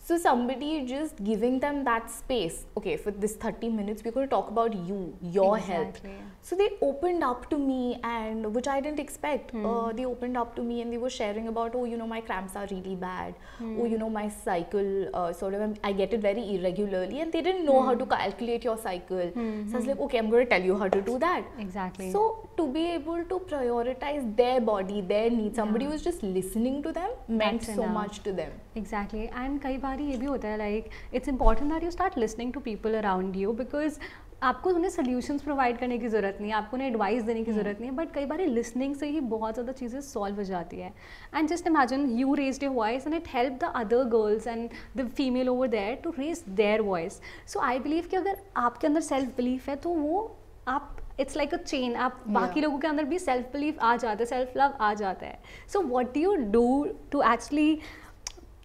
So 0.06 0.18
somebody 0.18 0.84
just 0.84 1.22
giving 1.24 1.60
them 1.60 1.82
that 1.84 2.10
space. 2.10 2.66
Okay, 2.76 2.98
for 2.98 3.10
this 3.10 3.36
30 3.36 3.70
minutes, 3.70 4.02
we're 4.04 4.10
going 4.10 4.26
to 4.26 4.30
talk 4.30 4.50
about 4.50 4.74
you, 4.74 5.16
your 5.22 5.56
exactly. 5.56 6.10
health. 6.10 6.20
So 6.42 6.54
they 6.54 6.68
opened 6.82 7.24
up 7.24 7.48
to 7.48 7.56
me, 7.56 7.98
and 8.04 8.54
which 8.54 8.68
I 8.68 8.82
didn't 8.82 9.00
expect. 9.00 9.52
Hmm. 9.52 9.64
Uh, 9.64 9.92
they 9.94 10.04
opened 10.04 10.36
up 10.36 10.54
to 10.56 10.62
me, 10.62 10.82
and 10.82 10.92
they 10.92 10.98
were 10.98 11.08
sharing 11.08 11.48
about, 11.48 11.74
oh, 11.74 11.86
you 11.86 11.96
know, 11.96 12.06
my 12.06 12.20
cramps 12.20 12.54
are 12.54 12.66
really 12.70 12.96
bad. 12.96 13.34
Hmm. 13.56 13.80
Oh, 13.80 13.86
you 13.86 13.96
know, 13.96 14.10
my 14.10 14.28
cycle 14.28 15.08
uh, 15.14 15.32
sort 15.32 15.54
of 15.54 15.78
I 15.82 15.94
get 15.94 16.12
it 16.12 16.20
very 16.20 16.54
irregularly, 16.56 17.20
and 17.20 17.32
they 17.32 17.40
didn't 17.40 17.64
know 17.64 17.80
how 17.80 17.94
hmm. 17.94 18.00
to 18.00 18.06
calculate 18.14 18.62
your 18.62 18.76
cycle. 18.76 19.32
So 19.34 19.40
I 19.40 19.76
was 19.78 19.86
like, 19.86 19.98
okay, 20.00 20.18
I'm 20.18 20.28
going 20.28 20.44
to 20.44 20.50
tell 20.50 20.62
you 20.62 20.76
how 20.76 20.88
to 20.88 21.00
do 21.00 21.18
that. 21.20 21.46
Exactly. 21.58 22.10
So 22.12 22.50
to 22.58 22.68
be 22.70 22.84
able 22.90 23.24
to 23.24 23.40
prioritize 23.54 24.36
their 24.36 24.60
body, 24.60 25.00
their 25.00 25.30
needs, 25.30 25.56
somebody 25.56 25.86
yeah. 25.86 25.92
who's 25.92 26.02
just 26.02 26.22
listening 26.22 26.82
to 26.82 26.92
them 26.92 27.10
meant 27.26 27.62
That's 27.62 27.74
so 27.74 27.84
enough. 27.84 27.94
much 27.94 28.22
to 28.24 28.32
them. 28.34 28.52
Exactly, 28.74 29.28
and 29.28 29.62
kai 29.62 29.78
बार 29.94 30.02
ये 30.02 30.16
भी 30.16 30.26
होता 30.26 30.48
है 30.48 30.58
like 30.58 30.90
it's 31.14 31.28
important 31.28 31.72
that 31.72 31.84
you 31.84 31.90
start 31.90 32.18
listening 32.18 32.52
to 32.52 32.60
people 32.60 32.94
around 32.98 33.36
you 33.36 33.52
because 33.54 33.98
आपको 34.42 34.70
उन्हें 34.70 34.90
solutions 34.90 35.42
provide 35.42 35.78
करने 35.78 35.96
की 35.98 36.08
ज़रूरत 36.08 36.38
नहीं 36.40 36.50
है 36.50 36.56
आपको 36.56 36.76
उन्हें 36.76 36.88
एडवाइस 36.88 37.22
देने 37.22 37.42
की 37.44 37.52
ज़रूरत 37.52 37.80
नहीं 37.80 37.90
है 37.90 37.96
बट 37.96 38.12
कई 38.14 38.26
बार 38.26 38.40
लिसनिंग 38.48 38.94
से 38.94 39.06
ही 39.08 39.20
बहुत 39.28 39.54
ज़्यादा 39.54 39.72
चीज़ें 39.72 40.00
सॉल्व 40.00 40.36
हो 40.36 40.42
जाती 40.44 40.76
है। 40.76 40.92
And 41.34 41.48
just 41.48 41.66
imagine 41.66 42.08
you 42.18 42.34
raise 42.34 42.58
your 42.64 42.72
voice 42.74 43.06
and 43.06 43.14
it 43.14 43.28
help 43.34 43.58
the 43.62 43.72
other 43.76 44.04
girls 44.16 44.46
and 44.46 44.68
the 44.96 45.08
female 45.16 45.48
over 45.48 45.68
there 45.68 45.94
to 46.04 46.10
raise 46.18 46.44
their 46.50 46.82
voice 46.82 47.20
so 47.52 47.60
I 47.60 47.78
believe 47.78 48.08
कि 48.10 48.16
अगर 48.16 48.42
आपके 48.56 48.86
अंदर 48.86 49.00
सेल्फ 49.02 49.36
बिलीफ 49.36 49.68
है 49.68 49.76
तो 49.76 49.90
वो 49.90 50.30
आप 50.68 50.96
इट्स 51.20 51.36
लाइक 51.36 51.54
अ 51.54 51.56
चेन 51.56 51.94
आप 51.96 52.22
बाकी 52.28 52.60
लोगों 52.60 52.78
के 52.78 52.86
अंदर 52.88 53.04
भी 53.04 53.18
सेल्फ 53.18 53.52
बिलीफ 53.52 53.78
आ 53.80 53.96
जाता 53.96 54.22
है 54.22 54.26
सेल्फ 54.26 54.56
लव 54.56 54.76
आ 54.80 54.94
जाता 54.94 55.26
है। 55.26 55.38
So 55.72 55.80
what 55.82 56.14
do 56.14 56.20
you 56.20 56.34
do 56.52 56.86
to 57.12 57.22
actually 57.32 57.78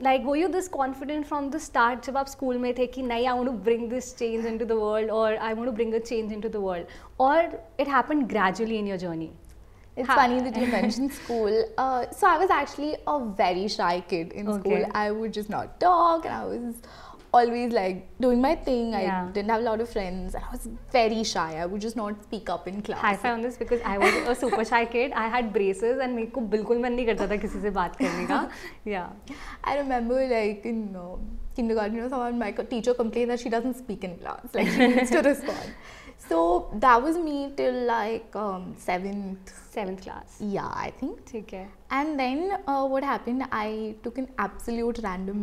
like 0.01 0.25
were 0.29 0.37
you 0.37 0.49
this 0.53 0.69
confident 0.77 1.27
from 1.27 1.51
the 1.51 1.59
start 1.67 2.05
जब 2.07 2.17
आप 2.17 2.27
स्कूल 2.29 2.59
में 2.65 2.73
थे 2.79 2.87
कि 2.97 3.03
नहीं 3.03 3.27
I 3.33 3.35
want 3.41 3.51
to 3.51 3.57
bring 3.69 3.89
this 3.95 4.13
change 4.23 4.49
into 4.53 4.67
the 4.73 4.79
world 4.81 5.11
or 5.21 5.27
I 5.49 5.53
want 5.61 5.71
to 5.71 5.77
bring 5.81 5.95
a 5.95 6.01
change 6.11 6.33
into 6.39 6.49
the 6.57 6.61
world 6.61 6.95
or 7.29 7.37
it 7.85 7.93
happened 7.97 8.29
gradually 8.35 8.79
in 8.85 8.93
your 8.93 8.99
journey 9.07 9.31
It's 10.03 10.09
Ha- 10.11 10.15
funny 10.19 10.39
that 10.45 10.57
you 10.61 10.67
mentioned 10.71 11.13
school. 11.17 11.57
Uh, 11.81 12.07
so 12.21 12.27
I 12.29 12.39
was 12.39 12.53
actually 12.55 12.87
a 13.11 13.13
very 13.41 13.67
shy 13.75 13.93
kid 14.13 14.33
in 14.41 14.49
Okay. 14.53 14.63
school. 14.63 14.87
I 15.01 15.05
would 15.19 15.37
just 15.37 15.53
not 15.55 15.77
talk, 15.85 16.25
and 16.31 16.35
I 16.39 16.41
was 16.53 16.81
always 17.37 17.73
like 17.77 18.01
doing 18.25 18.41
my 18.43 18.51
thing. 18.67 18.95
I 18.95 19.03
Yeah. 19.05 19.29
didn't 19.37 19.51
have 19.53 19.63
a 19.63 19.65
lot 19.69 19.81
of 19.85 19.89
friends. 19.95 20.35
I 20.41 20.43
was 20.53 20.67
very 20.97 21.23
shy. 21.31 21.47
I 21.63 21.67
would 21.71 21.81
just 21.85 21.97
not 22.01 22.21
speak 22.27 22.51
up 22.57 22.69
in 22.73 22.77
class. 22.89 23.01
high 23.07 23.17
five 23.23 23.33
on 23.39 23.43
this 23.47 23.57
because 23.63 23.81
I 23.93 23.95
was 24.03 24.19
a 24.33 24.35
super 24.43 24.65
shy 24.73 24.85
kid. 24.93 25.17
I 25.23 25.25
had 25.37 25.49
braces 25.57 26.03
and 26.07 26.17
मेरे 26.19 26.31
को 26.37 26.41
बिल्कुल 26.53 26.79
मन 26.85 26.93
नहीं 26.93 27.07
करता 27.07 27.27
था 27.33 27.37
किसी 27.47 27.61
से 27.65 27.71
बात 27.81 27.97
करने 28.03 28.27
का. 28.33 28.39
Yeah. 28.93 29.35
I 29.73 29.77
remember 29.81 30.21
like 30.35 30.65
in 30.75 30.81
uh, 31.03 31.17
kindergarten, 31.57 31.97
you 31.97 32.03
know, 32.05 32.09
someone 32.15 32.39
my 32.45 32.53
co- 32.61 32.69
teacher 32.77 32.95
complained 33.03 33.31
that 33.37 33.45
she 33.47 33.55
doesn't 33.57 33.81
speak 33.83 34.05
in 34.11 34.17
class, 34.23 34.55
like 34.61 34.73
she 34.79 34.87
needs 34.95 35.11
to 35.19 35.23
respond. 35.31 35.75
So 36.29 36.41
that 36.87 37.03
was 37.03 37.17
me 37.27 37.37
till 37.57 37.83
like 37.93 38.35
um, 38.47 38.75
seventh. 38.89 39.53
Seventh 39.75 40.03
class. 40.09 40.37
Yeah, 40.57 40.71
I 40.87 40.91
think. 41.03 41.19
ठीक 41.33 41.53
है. 41.55 41.69
And 42.01 42.21
then 42.21 42.45
uh, 42.73 42.87
what 42.97 43.13
happened? 43.13 43.49
I 43.61 43.95
took 44.05 44.19
an 44.23 44.29
absolute 44.49 45.01
random 45.11 45.41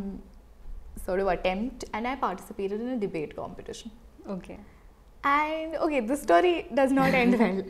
sort 1.06 1.20
of 1.20 1.28
attempt, 1.28 1.84
and 1.94 2.06
I 2.12 2.16
participated 2.16 2.80
in 2.80 2.88
a 2.88 2.98
debate 3.08 3.34
competition. 3.36 3.90
Okay. 4.36 4.58
And 5.28 5.74
okay, 5.84 6.00
the 6.08 6.16
story 6.16 6.52
does 6.78 6.92
not 6.92 7.14
end 7.20 7.36
well. 7.42 7.62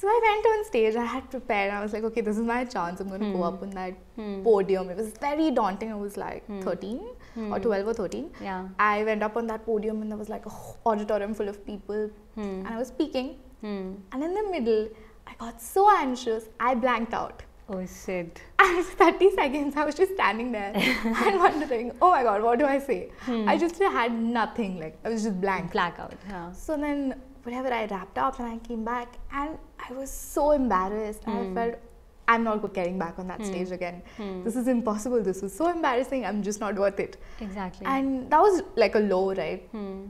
So 0.00 0.08
I 0.08 0.18
went 0.26 0.46
on 0.52 0.64
stage. 0.68 0.94
I 0.96 1.04
had 1.14 1.24
prepared. 1.34 1.72
I 1.78 1.80
was 1.82 1.92
like, 1.96 2.04
okay, 2.10 2.22
this 2.28 2.38
is 2.38 2.46
my 2.50 2.64
chance. 2.74 3.00
I'm 3.00 3.08
going 3.14 3.20
to 3.24 3.32
go 3.32 3.38
Hmm. 3.42 3.48
up 3.50 3.62
on 3.66 3.70
that 3.78 3.94
Hmm. 4.20 4.42
podium. 4.46 4.88
It 4.94 4.96
was 5.02 5.10
very 5.26 5.50
daunting. 5.58 5.92
I 5.96 5.98
was 6.04 6.16
like 6.22 6.46
Hmm. 6.46 6.60
13 6.68 7.00
or 7.02 7.58
Hmm. 7.58 7.62
12 7.66 7.90
or 7.92 7.94
13. 8.00 8.30
Yeah. 8.48 8.68
I 8.78 9.04
went 9.10 9.22
up 9.28 9.36
on 9.42 9.46
that 9.52 9.66
podium 9.66 10.00
and 10.02 10.10
there 10.14 10.20
was 10.24 10.30
like 10.36 10.46
a 10.52 10.54
auditorium 10.92 11.34
full 11.40 11.50
of 11.54 11.60
people, 11.70 12.08
and 12.36 12.66
I 12.74 12.78
was 12.82 12.88
speaking. 12.96 13.30
And 13.62 14.22
in 14.28 14.34
the 14.40 14.46
middle, 14.56 14.88
I 15.26 15.34
got 15.44 15.60
so 15.66 15.88
anxious, 15.98 16.48
I 16.68 16.74
blanked 16.86 17.14
out. 17.22 17.42
Oh 17.68 17.84
shit. 17.86 18.42
And 18.58 18.84
for 18.84 19.04
30 19.04 19.30
seconds, 19.34 19.76
I 19.76 19.84
was 19.84 19.94
just 19.94 20.14
standing 20.14 20.52
there 20.52 20.72
and 21.26 21.38
wondering, 21.38 21.92
oh 22.02 22.10
my 22.10 22.22
god, 22.22 22.42
what 22.42 22.58
do 22.58 22.64
I 22.66 22.78
say? 22.78 23.10
Hmm. 23.20 23.48
I 23.48 23.56
just 23.56 23.78
had 23.78 24.12
nothing, 24.12 24.78
like, 24.80 24.98
I 25.04 25.08
was 25.08 25.22
just 25.24 25.40
blank. 25.40 25.72
Blackout. 25.72 26.14
Yeah. 26.28 26.52
So 26.52 26.76
then, 26.76 27.14
whatever, 27.44 27.72
I 27.72 27.86
wrapped 27.86 28.18
up 28.18 28.38
and 28.40 28.48
I 28.48 28.58
came 28.66 28.84
back, 28.84 29.16
and 29.32 29.58
I 29.88 29.92
was 29.92 30.10
so 30.10 30.50
embarrassed. 30.52 31.22
I 31.26 31.30
Hmm. 31.42 31.54
felt 31.54 31.74
I'm 32.28 32.44
not 32.44 32.72
getting 32.74 32.98
back 32.98 33.18
on 33.18 33.26
that 33.28 33.40
Hmm. 33.40 33.46
stage 33.52 33.70
again. 33.72 34.02
Hmm. 34.16 34.42
This 34.44 34.54
is 34.56 34.68
impossible. 34.68 35.22
This 35.22 35.42
was 35.42 35.52
so 35.60 35.68
embarrassing. 35.68 36.24
I'm 36.24 36.42
just 36.50 36.60
not 36.60 36.76
worth 36.76 37.00
it. 37.00 37.16
Exactly. 37.40 37.86
And 37.86 38.30
that 38.30 38.40
was 38.40 38.62
like 38.76 38.94
a 38.94 39.00
low, 39.12 39.34
right? 39.34 39.66
Hmm. 39.72 40.02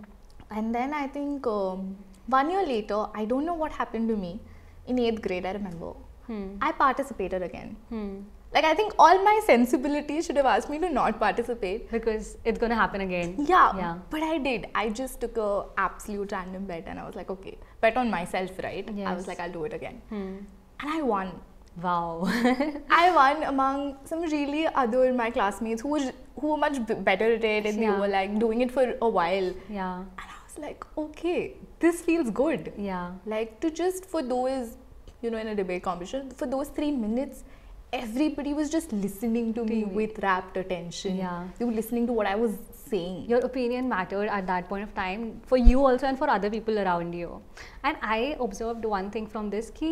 And 0.51 0.75
then 0.75 0.93
I 0.93 1.07
think 1.07 1.47
um, 1.47 1.97
one 2.27 2.51
year 2.51 2.65
later, 2.67 3.07
I 3.15 3.25
don't 3.25 3.47
know 3.47 3.55
what 3.55 3.73
happened 3.73 4.09
to 4.15 4.17
me. 4.17 4.41
In 4.87 4.99
eighth 4.99 5.23
grade, 5.23 5.47
I 5.47 5.53
remember, 5.53 5.93
Hmm. 6.27 6.57
I 6.61 6.73
participated 6.73 7.43
again. 7.43 7.77
Hmm. 7.89 8.21
Like, 8.55 8.65
I 8.65 8.75
think 8.75 8.93
all 8.99 9.23
my 9.25 9.41
sensibilities 9.47 10.27
should 10.27 10.37
have 10.37 10.45
asked 10.47 10.69
me 10.69 10.79
to 10.81 10.89
not 10.91 11.19
participate. 11.19 11.91
Because 11.91 12.37
it's 12.45 12.59
gonna 12.59 12.75
happen 12.75 13.01
again. 13.01 13.35
Yeah, 13.39 13.77
Yeah. 13.77 13.95
but 14.11 14.23
I 14.23 14.39
did. 14.39 14.67
I 14.75 14.91
just 14.91 15.21
took 15.23 15.39
a 15.39 15.65
absolute 15.79 16.33
random 16.33 16.67
bet 16.67 16.85
and 16.87 16.99
I 17.01 17.07
was 17.07 17.15
like, 17.15 17.31
okay, 17.31 17.57
bet 17.81 17.97
on 17.97 18.11
myself, 18.11 18.51
right? 18.63 18.87
I 19.13 19.15
was 19.15 19.27
like, 19.27 19.41
I'll 19.41 19.51
do 19.53 19.65
it 19.65 19.73
again. 19.73 20.03
Hmm. 20.11 20.37
And 20.81 20.91
I 20.99 21.01
won. 21.03 21.33
Wow. 21.83 22.25
I 22.91 23.11
won 23.15 23.43
among 23.45 23.97
some 24.05 24.21
really 24.23 24.67
other 24.67 25.11
my 25.15 25.31
classmates 25.31 25.81
who 25.81 25.89
were 25.89 26.13
who 26.41 26.49
were 26.49 26.57
much 26.59 26.77
better 27.05 27.33
at 27.37 27.45
it 27.45 27.65
and 27.67 27.81
Yeah. 27.81 27.93
they 27.95 28.01
were 28.01 28.09
like 28.09 28.39
doing 28.39 28.61
it 28.61 28.71
for 28.71 28.85
a 29.01 29.09
while. 29.09 29.49
yeah. 29.71 29.97
And 29.97 30.29
I 30.35 30.39
was 30.47 30.59
like, 30.59 30.85
okay, 30.99 31.57
this 31.81 32.03
feels 32.03 32.29
good. 32.31 32.73
Yeah. 32.77 33.13
Like 33.25 33.59
to 33.61 33.71
just 33.71 34.05
for 34.05 34.23
those, 34.23 34.77
you 35.22 35.32
know, 35.32 35.38
in 35.38 35.48
a 35.48 35.56
debate 35.56 35.84
competition, 35.84 36.32
for 36.32 36.46
those 36.46 36.70
three 36.70 36.92
minutes, 36.92 37.44
everybody 37.94 38.54
was 38.54 38.70
just 38.70 38.92
listening 38.92 39.54
to 39.54 39.64
me 39.64 39.80
you. 39.80 39.88
with 39.88 40.20
rapt 40.20 40.58
attention. 40.58 41.18
Yeah. 41.18 41.48
They 41.58 41.66
were 41.66 41.72
listening 41.72 42.08
to 42.08 42.14
what 42.14 42.28
I 42.28 42.36
was 42.36 42.58
saying. 42.90 43.26
your 43.30 43.40
opinion 43.40 43.90
mattered 43.90 44.30
at 44.30 44.48
that 44.48 44.70
point 44.70 44.84
of 44.84 44.94
time 44.96 45.42
for 45.46 45.58
you 45.58 45.86
also 45.86 46.08
and 46.08 46.18
for 46.18 46.30
other 46.30 46.50
people 46.50 46.80
around 46.80 47.14
you 47.14 47.42
and 47.84 47.98
i 48.02 48.38
observed 48.40 48.86
one 48.86 49.10
thing 49.16 49.28
from 49.28 49.50
this 49.50 49.70
ki 49.80 49.90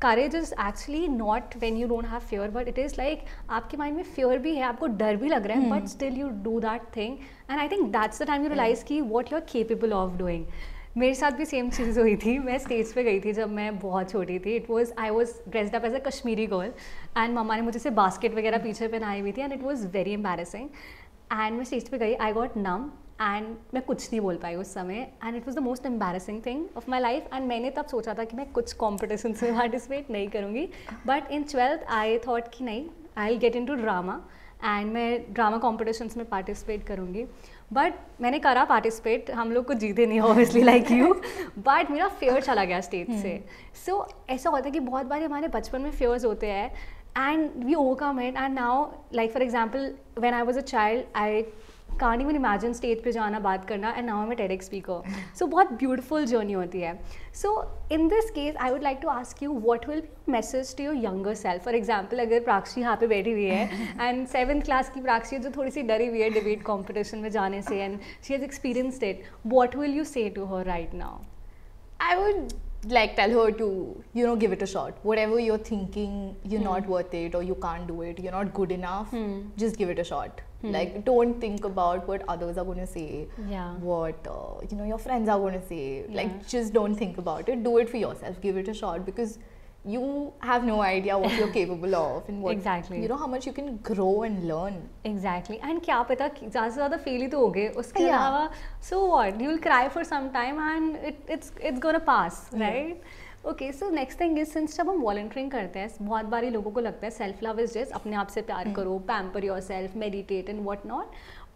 courage 0.00 0.34
is 0.34 0.54
actually 0.56 1.08
not 1.08 1.56
when 1.58 1.76
you 1.76 1.88
don't 1.88 2.04
have 2.04 2.22
fear 2.22 2.48
but 2.56 2.68
it 2.72 2.78
is 2.78 2.96
like 2.98 3.26
आपके 3.58 3.76
mind 3.82 3.96
में 3.96 4.04
fear 4.16 4.38
भी 4.42 4.54
है 4.56 4.62
आपको 4.62 4.86
डर 5.02 5.16
भी 5.16 5.28
लग 5.28 5.46
रहा 5.46 5.58
है 5.58 5.70
but 5.70 5.88
still 5.94 6.20
you 6.22 6.30
do 6.48 6.60
that 6.66 6.90
thing 6.98 7.18
and 7.48 7.60
I 7.60 7.68
think 7.72 7.92
that's 7.92 8.18
the 8.18 8.28
time 8.32 8.44
you 8.44 8.52
realize 8.54 8.84
कि 8.90 9.00
what 9.14 9.32
you're 9.32 9.46
capable 9.54 9.94
of 10.02 10.16
doing 10.18 10.46
मेरे 10.95 11.13
साथ 11.15 11.31
भी 11.31 11.45
सेम 11.45 11.69
चीज़ 11.69 11.99
हुई 11.99 12.15
थी। 12.15 12.37
मैं 12.39 12.57
स्टेज 12.59 12.93
पे 12.93 13.03
गई 13.03 13.19
थी 13.19 13.31
जब 13.33 13.51
मैं 13.51 13.77
बहुत 13.79 14.11
छोटी 14.11 14.37
थी। 14.39 14.55
It 14.55 14.69
was 14.69 14.91
I 14.99 15.09
was 15.09 15.31
dressed 15.49 15.75
up 15.75 15.85
as 15.85 15.93
a 15.93 15.99
Kashmiri 16.07 16.45
girl 16.47 16.71
and 17.17 17.33
मम्मा 17.35 17.55
ने 17.55 17.61
मुझे 17.61 17.79
से 17.79 17.89
बास्केट 17.99 18.35
वगैरह 18.35 18.57
पीछे 18.63 18.87
पहनाई 18.87 19.21
हुई 19.21 19.31
थी 19.31 19.41
and 19.41 19.53
it 19.53 19.63
was 19.63 19.85
very 19.93 20.13
embarrassing 20.13 20.69
and 21.31 21.57
मैं 21.57 21.63
स्टेज 21.63 21.89
पे 21.89 21.97
गई 21.97 22.13
आई 22.15 22.33
गॉट 22.33 22.57
नम 22.57 22.89
एंड 23.21 23.47
मैं 23.73 23.83
कुछ 23.83 24.07
नहीं 24.11 24.19
बोल 24.21 24.37
पाई 24.43 24.55
उस 24.55 24.73
समय 24.73 25.01
and 25.23 25.35
it 25.35 25.47
was 25.47 25.55
the 25.55 25.63
most 25.63 25.85
embarrassing 25.85 26.41
thing 26.45 26.65
of 26.77 26.89
my 26.91 26.99
life 26.99 27.33
and 27.33 27.47
मैंने 27.47 27.71
तब 27.77 27.85
सोचा 27.85 28.13
था 28.13 28.23
कि 28.23 28.37
मैं 28.37 28.45
कुछ 28.51 28.73
कॉम्पिटिशन 28.83 29.35
में 29.43 29.55
पार्टिसिपेट 29.57 30.11
नहीं 30.11 30.27
करूँगी। 30.27 30.67
But 31.07 31.31
in 31.31 31.43
twelfth 31.51 31.87
I 31.91 32.17
thought 32.27 32.53
कि 32.53 32.63
नहीं 32.63 32.85
I 33.17 33.29
will 33.29 33.39
get 33.39 33.55
into 33.65 33.75
drama 33.75 34.21
and 34.63 34.91
मैं 34.93 35.33
ड्रामा 35.33 35.57
कॉम्पिटिशन्स 35.57 36.17
में 36.17 36.25
पार्टिसिपेट 36.27 36.83
करूँगी। 36.87 37.25
बट 37.73 37.93
मैंने 38.21 38.39
करा 38.39 38.63
पार्टिसिपेट 38.65 39.31
हम 39.31 39.51
लोग 39.51 39.65
को 39.67 39.73
जीते 39.83 40.05
नहीं 40.05 40.19
ऑब्वियसली 40.21 40.63
लाइक 40.63 40.91
यू 40.91 41.13
बट 41.59 41.91
मेरा 41.91 42.07
फेयर 42.19 42.41
चला 42.41 42.63
गया 42.63 42.81
स्टेज 42.81 43.07
से. 43.21 43.43
सो 43.85 44.07
ऐसा 44.29 44.49
होता 44.49 44.65
है 44.65 44.71
कि 44.71 44.79
बहुत 44.79 45.05
बार 45.05 45.23
हमारे 45.23 45.47
बचपन 45.47 45.81
में 45.81 45.91
फेयर्स 45.91 46.25
होते 46.25 46.47
हैं 46.47 46.71
and 47.17 47.65
we 47.65 47.73
overcome 47.75 48.19
it 48.21 48.37
and 48.37 48.55
now 48.55 48.85
like 49.13 49.31
for 49.33 49.41
example 49.41 49.93
when 50.19 50.33
I 50.33 50.41
was 50.41 50.57
a 50.57 50.61
child 50.63 51.03
I 51.15 51.41
can't 52.01 52.23
even 52.23 52.35
imagine 52.35 52.73
stage 52.73 53.03
पे 53.03 53.11
जाना 53.11 53.39
बात 53.39 53.65
करना 53.67 53.91
एंड 53.97 54.05
नाउ 54.05 54.21
आई 54.21 54.27
मैं 54.27 54.37
टेडेक्स 54.37 54.65
स्पीकर 54.65 55.13
सो 55.39 55.45
बहुत 55.47 55.71
ब्यूटीफुल 55.79 56.25
जर्नी 56.25 56.53
होती 56.53 56.81
है 56.81 56.93
so 57.41 57.51
in 57.91 58.07
this 58.07 58.29
case 58.35 58.55
I 58.55 58.71
would 58.71 58.83
like 58.83 58.99
to 59.01 59.09
ask 59.09 59.43
you 59.43 59.53
what 59.59 59.87
will 59.89 60.01
be 60.01 60.31
message 60.31 60.75
to 60.77 60.83
your 60.83 60.95
younger 61.05 61.33
self 61.43 61.63
for 61.65 61.75
example 61.75 62.25
अगर 62.25 62.43
प्राक्षी 62.43 62.81
यहाँ 62.81 62.95
पे 63.01 63.07
बैठी 63.07 63.31
हुई 63.31 63.45
है 63.45 63.87
एंड 64.01 64.25
सेवन्थ 64.27 64.65
क्लास 64.65 64.89
की 64.95 65.01
प्राक्षी 65.01 65.39
जो 65.39 65.51
थोड़ी 65.57 65.71
सी 65.71 65.81
डरी 65.93 66.07
हुई 66.07 66.21
है 66.21 66.29
डिबेट 66.39 66.63
कॉम्पिटिशन 66.65 67.17
में 67.19 67.29
जाने 67.31 67.61
से 67.61 67.81
and 67.83 67.99
she 68.27 68.33
has 68.33 68.43
experienced 68.43 69.03
it 69.03 69.23
what 69.47 69.75
will 69.75 69.97
you 69.97 70.03
say 70.13 70.29
to 70.35 70.45
her 70.55 70.65
right 70.65 70.93
now 70.95 71.19
I 72.01 72.15
would 72.15 72.53
like 72.85 73.15
tell 73.15 73.31
her 73.31 73.51
to, 73.51 74.03
you 74.13 74.25
know, 74.25 74.35
give 74.35 74.51
it 74.51 74.61
a 74.61 74.67
shot. 74.67 74.97
Whatever 75.03 75.39
you're 75.39 75.57
thinking, 75.57 76.15
you're 76.43 76.61
not 76.61 76.87
worth 76.87 77.13
it 77.13 77.35
or 77.35 77.41
you 77.41 77.55
can't 77.55 77.87
do 77.87 78.01
it, 78.01 78.19
you're 78.19 78.33
not 78.33 78.53
good 78.53 78.71
enough, 78.71 79.09
Hmm. 79.11 79.37
just 79.57 79.77
give 79.77 79.89
it 79.89 79.99
a 79.99 80.03
shot. 80.03 80.41
Hmm. 80.63 80.71
Like, 80.71 80.99
don't 81.05 81.39
think 81.41 81.65
about 81.65 82.07
what 82.07 82.21
others 82.33 82.57
are 82.57 82.63
going 82.63 82.79
to 82.79 82.87
say, 82.87 83.27
yeah. 83.49 83.73
what 83.87 84.27
uh, 84.33 84.65
you 84.71 84.77
know 84.77 84.85
your 84.85 84.97
friends 84.97 85.27
are 85.27 85.37
going 85.37 85.59
to 85.59 85.65
say. 85.71 86.05
Yeah. 86.07 86.21
Like, 86.21 86.47
just 86.47 86.71
don't 86.77 86.95
think 86.95 87.17
about 87.17 87.49
it. 87.49 87.65
Do 87.65 87.79
it 87.79 87.89
for 87.89 87.97
yourself. 87.97 88.39
Give 88.45 88.61
it 88.61 88.69
a 88.69 88.73
shot 88.73 89.05
because 89.05 89.39
you 89.85 90.31
have 90.39 90.63
no 90.63 90.81
idea 90.81 91.17
what 91.17 91.33
you're 91.33 91.51
capable 91.59 91.95
of 91.95 92.29
and 92.29 92.41
what 92.41 92.53
exactly. 92.53 93.01
you 93.01 93.09
know 93.09 93.17
how 93.17 93.27
much 93.27 93.45
you 93.45 93.51
can 93.51 93.75
grow 93.89 94.23
and 94.23 94.47
learn 94.47 94.77
exactly 95.03 95.59
and 95.61 95.83
kya 95.87 95.97
pata 96.11 96.29
zyada 96.37 96.69
zyada 96.77 96.99
fail 97.07 97.25
hi 97.25 97.27
to 97.33 97.41
hoge 97.41 97.81
uske 97.81 97.99
alawa 98.03 98.45
so 98.91 99.01
what 99.09 99.43
you'll 99.45 99.59
cry 99.67 99.81
for 99.97 100.05
some 100.13 100.31
time 100.37 100.63
and 100.69 101.09
it, 101.11 101.19
it's 101.35 101.51
it's 101.71 101.83
going 101.87 101.99
to 101.99 102.05
pass 102.13 102.39
right. 102.63 103.11
Okay 103.49 103.71
so 103.73 103.89
next 103.89 104.19
thing 104.19 104.37
is 104.39 104.49
since 104.49 104.75
जब 104.77 104.89
हम 104.89 105.01
volunteering 105.01 105.49
करते 105.51 105.79
हैं 105.79 105.89
बहुत 106.01 106.25
बारी 106.25 106.49
लोगों 106.49 106.71
को 106.71 106.79
लगता 106.79 107.05
है 107.05 107.09
सेल्फ 107.11 107.43
लव 107.43 107.59
इज़ 107.59 107.73
जस्ट 107.73 107.91
अपने 107.91 108.15
आप 108.15 108.27
से 108.27 108.41
प्यार 108.41 108.71
करो 108.73 108.97
pamper 109.07 109.45
yourself 109.61 109.95
meditate 109.95 110.49
and 110.49 110.63
what 110.65 110.85
not 110.85 111.07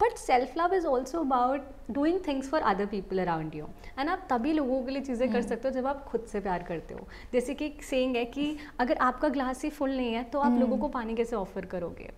but 0.02 0.16
self 0.18 0.58
love 0.58 0.74
is 0.74 0.86
also 0.86 1.20
about 1.20 1.70
doing 1.90 2.20
things 2.28 2.50
for 2.50 2.60
other 2.62 2.86
people 2.86 3.18
around 3.18 3.54
you 3.54 3.66
and 3.98 4.08
आप 4.08 4.26
तभी 4.30 4.52
लोगों 4.52 4.82
के 4.84 4.90
लिए 4.90 5.02
चीज़ें 5.02 5.30
कर 5.32 5.42
सकते 5.42 5.68
हो 5.68 5.74
जब 5.74 5.86
आप 5.86 6.04
खुद 6.04 6.26
से 6.32 6.40
प्यार 6.40 6.62
करते 6.62 6.94
हो। 6.94 7.08
जैसे 7.32 7.54
कि 7.54 7.66
एक 7.66 7.82
सेइंग 7.82 8.16
है 8.16 8.24
कि 8.24 8.56
अगर 8.80 8.98
आपका 9.00 9.28
ग्लास 9.28 9.64
ही 9.64 9.70
फुल 9.70 9.96
नहीं 9.96 10.12
है 10.14 10.24
तो 10.24 10.38
आप 10.40 10.58
लोगों 10.60 10.78
को 10.78 10.88
पानी 10.88 11.14
कैसे 11.14 11.36
ऑफ़र 11.36 11.64
करोगे? 11.66 12.10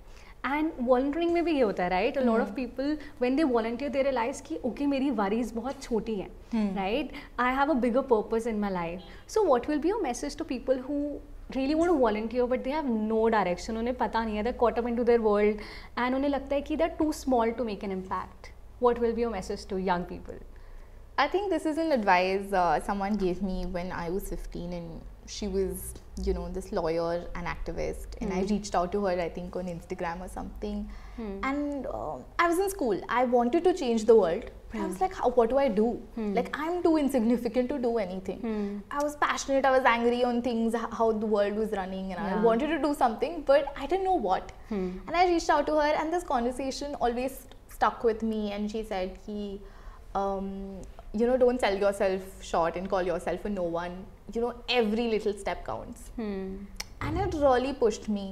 एंड 0.46 0.70
वॉल्टियरिंग 0.80 1.32
में 1.32 1.44
भी 1.44 1.52
ये 1.52 1.62
होता 1.62 1.82
है 1.84 1.90
right 1.90 2.18
a 2.18 2.22
lot 2.22 2.40
of 2.40 2.52
people 2.54 2.96
when 3.20 3.36
they 3.36 3.42
volunteer 3.44 3.90
they 3.90 4.02
realise 4.02 4.42
कि 4.42 4.58
ओके 4.64 4.86
मेरी 4.86 5.10
वरीज 5.18 5.52
बहुत 5.54 5.82
छोटी 5.82 6.14
हैं 6.14 6.74
right 6.76 7.12
I 7.40 7.54
have 7.56 7.70
a 7.70 7.74
bigger 7.80 8.00
purpose 8.12 8.48
in 8.48 8.60
my 8.60 8.70
life 8.72 9.28
so 9.28 9.44
what 9.44 9.68
will 9.68 9.78
be 9.78 9.88
your 9.88 10.02
message 10.02 10.36
to 10.38 10.44
people 10.44 10.78
who 10.88 11.00
really 11.52 11.74
want 11.74 12.00
volunteer 12.00 12.44
but 12.46 12.62
they 12.64 12.70
have 12.70 12.88
no 12.98 13.26
direction 13.28 13.76
उन्हें 13.76 13.96
पता 13.96 14.24
नहीं 14.24 14.36
है 14.36 14.42
they 14.42 14.52
caught 14.60 14.78
up 14.78 14.88
in 14.88 14.96
to 14.96 15.04
their 15.04 15.20
world 15.20 15.60
and 15.98 16.14
उन्हें 16.14 16.30
लगता 16.30 16.54
है 16.54 16.62
कि 16.62 16.76
they 16.76 16.84
are 16.84 16.90
too 16.98 17.12
small 17.20 17.50
to 17.50 17.64
make 17.64 17.84
an 17.84 17.92
impact 17.92 18.52
what 18.82 18.98
will 18.98 19.12
be 19.12 19.22
your 19.22 19.32
message 19.32 19.68
to 19.68 19.78
young 19.78 20.04
people 20.04 20.40
I 21.18 21.28
think 21.28 21.50
this 21.52 21.66
is 21.66 21.80
an 21.80 21.92
advice 21.92 22.54
someone 22.84 23.16
gave 23.16 23.42
me 23.42 23.56
when 23.68 23.90
I 23.92 24.10
was 24.10 24.28
15 24.30 24.72
and 24.72 25.00
she 25.26 25.48
was, 25.48 25.94
you 26.26 26.34
know, 26.34 26.48
this 26.48 26.72
lawyer 26.72 27.26
and 27.34 27.46
activist. 27.46 28.06
And 28.20 28.32
I 28.32 28.40
hmm. 28.40 28.54
reached 28.54 28.74
out 28.74 28.92
to 28.92 29.04
her, 29.04 29.20
I 29.20 29.28
think, 29.28 29.56
on 29.56 29.66
Instagram 29.66 30.20
or 30.20 30.28
something. 30.28 30.88
Hmm. 31.16 31.38
And 31.42 31.86
um 31.86 32.24
I 32.38 32.48
was 32.48 32.58
in 32.58 32.70
school. 32.70 33.00
I 33.08 33.24
wanted 33.24 33.64
to 33.64 33.74
change 33.74 34.04
the 34.04 34.16
world. 34.16 34.50
But 34.72 34.80
I 34.80 34.86
was 34.86 34.96
hmm. 34.96 35.02
like, 35.04 35.14
how, 35.14 35.30
what 35.30 35.50
do 35.50 35.58
I 35.58 35.68
do? 35.68 36.00
Like, 36.16 36.56
I'm 36.56 36.80
too 36.82 36.96
insignificant 36.96 37.68
to 37.70 37.78
do 37.78 37.98
anything. 37.98 38.82
I 38.90 39.02
was 39.02 39.16
passionate, 39.16 39.64
I 39.64 39.72
was 39.76 39.84
angry 39.84 40.22
on 40.22 40.42
things, 40.42 40.74
how 40.74 41.10
the 41.10 41.26
world 41.26 41.56
was 41.56 41.72
running, 41.72 42.12
and 42.12 42.20
I 42.20 42.40
wanted 42.40 42.68
to 42.68 42.78
do 42.78 42.94
something, 42.94 43.42
but 43.44 43.74
I 43.76 43.86
didn't 43.86 44.04
know 44.04 44.20
what. 44.28 44.52
And 45.08 45.16
I 45.22 45.26
reached 45.28 45.50
out 45.50 45.66
to 45.66 45.74
her, 45.74 45.92
and 46.02 46.12
this 46.12 46.22
conversation 46.22 46.94
always 47.00 47.48
stuck 47.68 48.04
with 48.04 48.22
me, 48.22 48.52
and 48.52 48.70
she 48.70 48.84
said, 48.84 49.18
"He, 49.26 49.60
um, 50.14 50.48
you 51.12 51.26
know, 51.26 51.36
don't 51.36 51.60
sell 51.60 51.76
yourself 51.76 52.22
short 52.40 52.76
and 52.76 52.88
call 52.88 53.02
yourself 53.02 53.44
a 53.44 53.50
no 53.50 53.62
one. 53.62 54.04
You 54.34 54.40
know, 54.42 54.54
every 54.68 55.08
little 55.16 55.32
step 55.44 55.64
counts." 55.66 56.10
Hmm. 56.16 56.56
and 57.08 57.18
it 57.24 57.34
really 57.42 57.72
pushed 57.82 58.06
me 58.14 58.24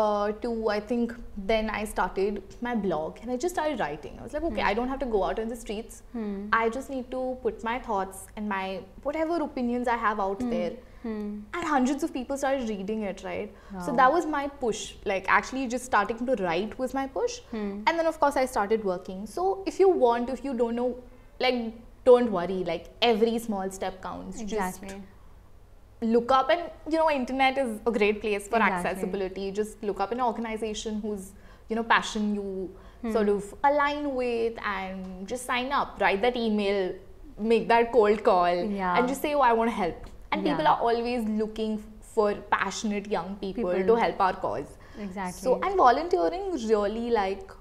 uh, 0.00 0.26
to 0.42 0.50
i 0.74 0.76
think 0.90 1.12
then 1.50 1.70
i 1.78 1.80
started 1.92 2.36
my 2.66 2.74
blog 2.84 3.16
and 3.22 3.30
i 3.34 3.36
just 3.44 3.54
started 3.56 3.80
writing 3.84 4.18
i 4.20 4.22
was 4.26 4.32
like 4.36 4.44
okay 4.48 4.62
i 4.70 4.74
don't 4.78 4.92
have 4.94 5.00
to 5.04 5.08
go 5.14 5.22
out 5.28 5.40
in 5.44 5.48
the 5.54 5.58
streets 5.62 6.02
Hmm. 6.12 6.34
i 6.58 6.68
just 6.76 6.90
need 6.94 7.08
to 7.14 7.22
put 7.46 7.64
my 7.68 7.74
thoughts 7.86 8.20
and 8.36 8.48
my 8.52 8.62
whatever 9.08 9.38
opinions 9.46 9.88
i 9.96 9.96
have 10.04 10.20
out 10.26 10.44
there 10.52 10.70
Hmm. 11.06 11.24
and 11.56 11.64
hundreds 11.72 12.06
of 12.08 12.12
people 12.18 12.38
started 12.44 12.68
reading 12.74 13.02
it 13.10 13.24
right 13.24 13.58
so 13.88 13.96
that 14.02 14.12
was 14.18 14.24
my 14.36 14.44
push 14.62 14.84
like 15.14 15.28
actually 15.40 15.66
just 15.74 15.84
starting 15.90 16.24
to 16.30 16.38
write 16.44 16.78
was 16.84 16.94
my 17.00 17.06
push 17.18 17.36
Hmm. 17.50 17.66
and 17.86 17.92
then 17.98 18.06
of 18.12 18.20
course 18.24 18.36
i 18.44 18.46
started 18.54 18.88
working 18.92 19.26
so 19.34 19.48
if 19.74 19.78
you 19.84 19.90
want 20.06 20.32
if 20.38 20.44
you 20.48 20.54
don't 20.62 20.80
know 20.84 20.88
like 21.46 21.60
don't 22.12 22.32
worry 22.38 22.62
like 22.72 22.88
every 23.12 23.38
small 23.50 23.70
step 23.82 24.00
counts 24.08 24.40
Exactly. 24.46 24.88
just 24.96 25.06
look 26.02 26.30
up 26.30 26.50
and 26.50 26.62
you 26.90 26.98
know 26.98 27.10
internet 27.10 27.56
is 27.58 27.80
a 27.86 27.90
great 27.90 28.20
place 28.20 28.46
for 28.48 28.56
Exactly. 28.56 28.76
accessibility 28.90 29.50
just 29.50 29.82
look 29.82 30.00
up 30.00 30.12
an 30.12 30.20
organization 30.20 31.00
whose 31.00 31.32
you 31.68 31.76
know 31.76 31.82
passion 31.84 32.34
you 32.34 32.70
Hmm. 33.02 33.12
sort 33.12 33.28
of 33.28 33.54
align 33.62 34.14
with 34.14 34.54
and 34.64 35.28
just 35.28 35.44
sign 35.44 35.70
up 35.70 35.98
write 36.00 36.22
that 36.22 36.34
email 36.34 36.94
make 37.38 37.68
that 37.68 37.92
cold 37.92 38.22
call 38.24 38.54
Yeah. 38.76 38.96
and 38.98 39.06
just 39.06 39.20
say 39.20 39.34
oh 39.34 39.40
i 39.40 39.52
want 39.52 39.70
to 39.70 39.76
help 39.76 40.06
and 40.32 40.42
people 40.42 40.66
are 40.66 40.78
always 40.80 41.22
looking 41.40 41.82
for 42.00 42.32
passionate 42.54 43.06
young 43.10 43.36
people, 43.36 43.70
People. 43.72 43.86
to 43.88 43.94
help 44.02 44.18
our 44.20 44.32
cause 44.34 44.78
Exactly. 44.98 45.42
so 45.42 45.60
and 45.62 45.76
volunteering 45.76 46.52
really 46.70 47.10
like 47.10 47.52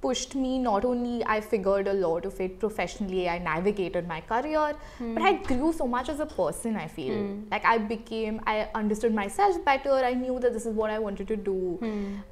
pushed 0.00 0.34
me. 0.34 0.58
Not 0.58 0.84
only 0.84 1.24
i 1.34 1.40
figured 1.40 1.88
a 1.88 1.92
lot 1.92 2.24
of 2.28 2.40
it 2.40 2.58
professionally 2.60 3.28
i 3.28 3.38
navigated 3.38 4.06
my 4.12 4.20
career 4.20 4.74
but 4.98 5.22
i 5.22 5.32
grew 5.50 5.72
so 5.72 5.86
much 5.94 6.08
as 6.08 6.20
a 6.20 6.26
person 6.26 6.76
i 6.76 6.86
feel. 6.86 7.18
Like 7.50 7.64
i 7.64 7.76
became 7.78 8.40
i 8.46 8.68
understood 8.74 9.14
myself 9.14 9.64
better. 9.64 9.92
I 10.10 10.14
knew 10.14 10.38
that 10.40 10.52
this 10.52 10.66
is 10.66 10.74
what 10.74 10.90
i 10.90 10.98
wanted 10.98 11.28
to 11.28 11.36
do. 11.36 11.58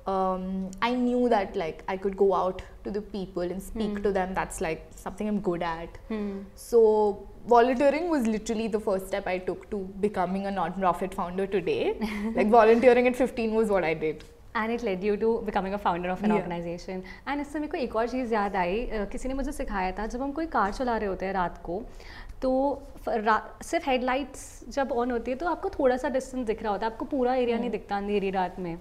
Um, 0.06 0.70
i 0.82 0.94
knew 0.94 1.28
that 1.28 1.56
like 1.56 1.82
i 1.88 1.96
could 1.96 2.16
go 2.16 2.34
out 2.34 2.62
to 2.84 2.90
the 2.90 3.02
people 3.02 3.42
and 3.42 3.62
speak 3.62 4.02
to 4.02 4.12
them. 4.12 4.34
That's 4.34 4.60
like 4.60 4.86
something 4.94 5.28
i'm 5.28 5.40
good 5.40 5.62
at. 5.62 5.98
Hmm. 6.08 6.40
so 6.54 7.28
volunteering 7.46 8.08
was 8.10 8.26
literally 8.26 8.68
the 8.68 8.80
first 8.80 9.06
step 9.08 9.26
i 9.26 9.38
took 9.38 9.68
to 9.70 9.78
becoming 10.00 10.46
a 10.46 10.50
non-profit 10.50 11.14
founder 11.14 11.46
today. 11.46 11.96
Like 12.34 12.48
volunteering 12.48 13.06
at 13.08 13.16
15 13.16 13.54
was 13.54 13.68
what 13.76 13.84
i 13.84 13.94
did 13.94 14.24
and 14.58 14.70
it 14.72 14.84
led 14.84 15.04
you 15.04 15.16
to 15.16 15.36
becoming 15.40 15.74
a 15.74 15.76
founder 15.78 16.10
of 16.10 16.24
an. 16.24 16.32
Organisation 16.32 17.02
and 17.28 17.40
इससे 17.40 17.58
मेरे 17.58 17.70
को 17.70 17.76
एक 17.78 17.96
और 17.96 18.08
चीज़ 18.08 18.34
याद 18.34 18.56
आई 18.56 18.86
किसी 19.12 19.28
ने 19.28 19.34
मुझे 19.34 19.52
सिखाया 19.52 19.92
था 19.98 20.06
जब 20.06 20.22
हम 20.22 20.32
कोई 20.32 20.46
कार 20.48 20.72
चला 20.72 20.96
रहे 20.96 21.08
होते 21.08 21.26
हैं 21.26 21.32
रात 21.32 21.60
को 21.64 21.82
तो 22.42 22.50
सिर्फ़ 23.08 23.88
हेडलाइट्स 23.90 24.42
जब 24.68 24.92
ऑन 24.92 25.10
होती 25.10 25.30
है 25.30 25.36
तो 25.36 25.46
आपको 25.46 25.70
थोड़ा 25.70 25.96
सा 25.96 26.08
डिस्टेंस 26.08 26.46
दिख 26.46 26.62
रहा 26.62 26.72
होता 26.72 26.86
है 26.86 26.92
आपको 26.92 27.04
पूरा 27.04 27.34
एरिया 27.34 27.58
नहीं 27.58 27.70
दिखता 27.70 27.96
अंधेरी 27.96 28.30
रात 28.30 28.58
में। 28.58 28.76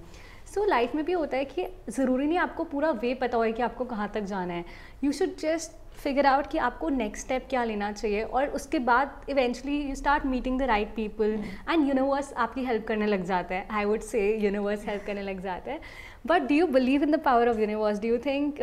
सो 0.48 0.62
so, 0.62 0.68
लाइफ 0.70 0.94
में 0.96 1.04
भी 1.06 1.12
होता 1.14 1.38
है 1.38 1.46
कि 1.46 1.66
ज़रूरी 1.90 2.26
नहीं 2.26 2.38
आपको 2.38 2.64
पूरा 2.64 2.92
वे 3.02 3.14
पता 3.22 3.38
हो 3.38 3.52
कि 3.52 3.62
आपको 3.64 3.86
कहाँ 3.86 4.10
तक 4.14 4.22
जाना 4.26 4.54
है। 4.54 4.66
You 5.04 5.12
should 5.12 5.36
just 5.40 5.87
figure 6.04 6.26
out 6.26 6.48
कि 6.52 6.58
आपको 6.58 6.90
नेक्स्ट 6.90 7.26
स्टेप 7.26 7.46
क्या 7.50 7.64
लेना 7.64 7.92
चाहिए 7.92 8.24
और 8.24 8.48
उसके 8.56 8.80
बाद 8.90 9.26
eventually 9.30 9.78
you 9.82 9.96
start 9.96 10.26
meeting 10.26 10.60
the 10.60 10.64
right 10.72 10.94
people 10.96 11.34
and 11.70 11.88
universe 11.88 12.32
आपकी 12.34 12.64
हेल्प 12.66 12.86
करने 12.88 13.08
लग 13.08 13.24
जाता 13.26 13.56
है। 13.56 13.68
I 13.72 13.86
would 13.86 14.02
say 14.02 14.22
universe 14.44 14.86
help 14.88 15.04
करने 15.06 15.22
लग 15.22 15.42
जाता 15.44 15.72
है। 15.72 15.80
But 16.28 16.48
do 16.50 16.56
you 16.56 16.68
believe 16.68 17.04
in 17.04 17.12
the 17.12 17.20
power 17.26 17.50
of 17.50 17.60
universe 17.60 18.00
do 18.02 18.08
you 18.08 18.18
think 18.26 18.62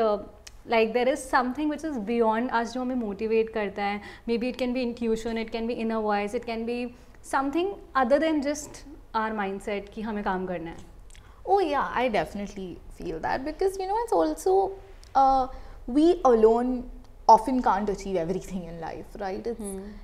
like 0.71 0.93
there 0.93 1.09
is 1.09 1.21
something 1.21 1.71
which 1.71 1.85
is 1.85 1.99
beyond 2.07 2.51
आज 2.51 2.73
जो 2.73 2.81
हमें 2.81 2.95
मोटिवेट 2.97 3.51
करता 3.55 3.85
है? 3.85 4.01
Maybe 4.39 4.49
it 4.49 4.57
can 4.57 4.73
be 4.73 4.83
intuition 4.83 5.39
it 5.39 5.51
can 5.51 5.67
be 5.67 5.75
inner 5.75 5.97
voice 6.09 6.35
it 6.35 6.45
can 6.45 6.65
be 6.67 6.87
something 7.31 7.73
other 7.97 8.19
than 8.19 8.41
just 8.41 8.85
our 9.17 9.33
mindset 9.61 9.89
कि 9.95 10.03
हमें 10.03 10.25
काम 10.25 10.47
करना 10.47 10.71
है। 10.71 10.93
Oh 11.47 11.57
yeah, 11.61 11.89
I 12.01 12.03
definitely 12.13 12.79
feel 12.99 13.17
that 13.23 13.43
because 13.47 13.75
you 13.79 13.87
know 13.89 13.97
it's 14.03 14.15
also 14.19 14.53
uh, 15.23 15.49
we 15.97 16.05
alone 16.25 16.71
often 17.29 17.63
can't 17.63 17.89
achieve 17.89 18.17
everything 18.17 18.65
in 18.65 18.81
life, 18.81 19.07
right? 19.19 19.47
It's 19.47 19.61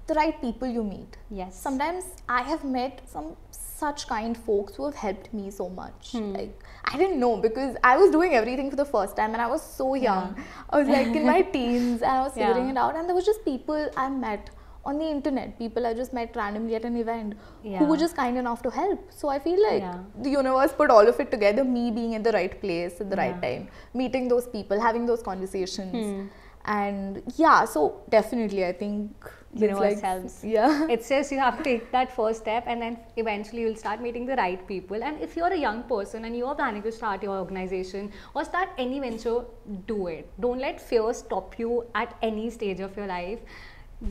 the 0.06 0.14
right 0.14 0.40
people 0.40 0.68
you 0.68 0.82
meet. 0.82 1.16
Yes. 1.30 1.60
Sometimes 1.60 2.04
I 2.28 2.42
have 2.42 2.64
met 2.64 3.02
some 3.06 3.36
such 3.50 4.06
kind 4.08 4.36
folks 4.36 4.76
who 4.76 4.84
have 4.84 4.94
helped 4.94 5.32
me 5.32 5.50
so 5.50 5.68
much. 5.68 6.14
Like 6.14 6.58
I 6.84 6.96
didn't 6.98 7.18
know 7.20 7.36
because 7.38 7.76
I 7.82 7.96
was 7.96 8.10
doing 8.10 8.34
everything 8.34 8.70
for 8.70 8.76
the 8.76 8.84
first 8.84 9.16
time 9.16 9.32
and 9.34 9.42
I 9.42 9.46
was 9.46 9.62
so 9.62 9.94
young. 9.94 10.36
I 10.70 10.78
was 10.78 10.88
like 10.88 11.08
in 11.08 11.26
my 11.26 11.42
teens 11.54 12.02
and 12.02 12.10
I 12.12 12.22
was 12.22 12.32
figuring 12.34 12.66
Yeah. 12.66 12.72
it 12.72 12.76
out 12.78 12.96
and 12.96 13.08
there 13.08 13.14
was 13.14 13.24
just 13.26 13.44
people 13.44 13.90
I 13.96 14.08
met 14.10 14.50
on 14.84 14.98
the 14.98 15.04
internet, 15.04 15.58
people 15.58 15.86
I 15.86 15.92
just 15.92 16.12
met 16.14 16.34
randomly 16.36 16.74
at 16.74 16.84
an 16.86 16.96
event 16.96 17.34
who 17.62 17.84
were 17.84 17.98
just 17.98 18.16
kind 18.16 18.38
enough 18.38 18.62
to 18.62 18.70
help. 18.70 19.10
So 19.12 19.28
I 19.28 19.38
feel 19.38 19.62
like 19.62 19.82
Yeah. 19.82 19.98
the 20.22 20.30
universe 20.30 20.72
put 20.72 20.90
all 20.90 21.06
of 21.06 21.20
it 21.20 21.30
together 21.30 21.64
me 21.64 21.90
being 21.90 22.14
in 22.14 22.22
the 22.22 22.32
right 22.32 22.58
place 22.60 23.00
at 23.00 23.10
the 23.10 23.16
right 23.16 23.40
time 23.42 23.68
meeting 23.94 24.28
those 24.28 24.46
people 24.46 24.80
having 24.80 25.04
those 25.06 25.22
conversations 25.22 25.92
Hmm. 25.92 26.26
And 26.64 27.22
yeah 27.36 27.64
so 27.64 28.02
definitely 28.10 28.64
i 28.64 28.72
think 28.72 29.10
you 29.54 29.68
know 29.68 29.78
like- 29.78 30.00
helps. 30.00 30.44
yeah. 30.44 30.86
It's 30.90 31.08
just 31.08 31.32
you 31.32 31.38
have 31.40 31.56
to 31.58 31.64
take 31.64 31.90
that 31.90 32.14
first 32.14 32.42
step 32.42 32.64
and 32.66 32.80
then 32.80 32.98
eventually 33.16 33.62
you'll 33.62 33.76
start 33.76 34.00
meeting 34.00 34.24
the 34.26 34.36
right 34.36 34.66
people. 34.68 35.02
And 35.02 35.20
if 35.20 35.36
you're 35.36 35.52
a 35.52 35.56
young 35.56 35.82
person 35.84 36.24
and 36.24 36.36
you're 36.36 36.54
planning 36.54 36.82
to 36.82 36.92
start 36.92 37.22
your 37.22 37.36
organization 37.36 38.12
or 38.34 38.44
start 38.44 38.68
any 38.78 39.00
venture 39.00 39.44
do 39.86 40.06
it. 40.06 40.30
Don't 40.40 40.60
let 40.60 40.80
fear 40.80 41.12
stop 41.12 41.58
you 41.58 41.84
at 41.94 42.16
any 42.22 42.48
stage 42.50 42.80
of 42.80 42.96
your 42.96 43.06
life 43.08 43.40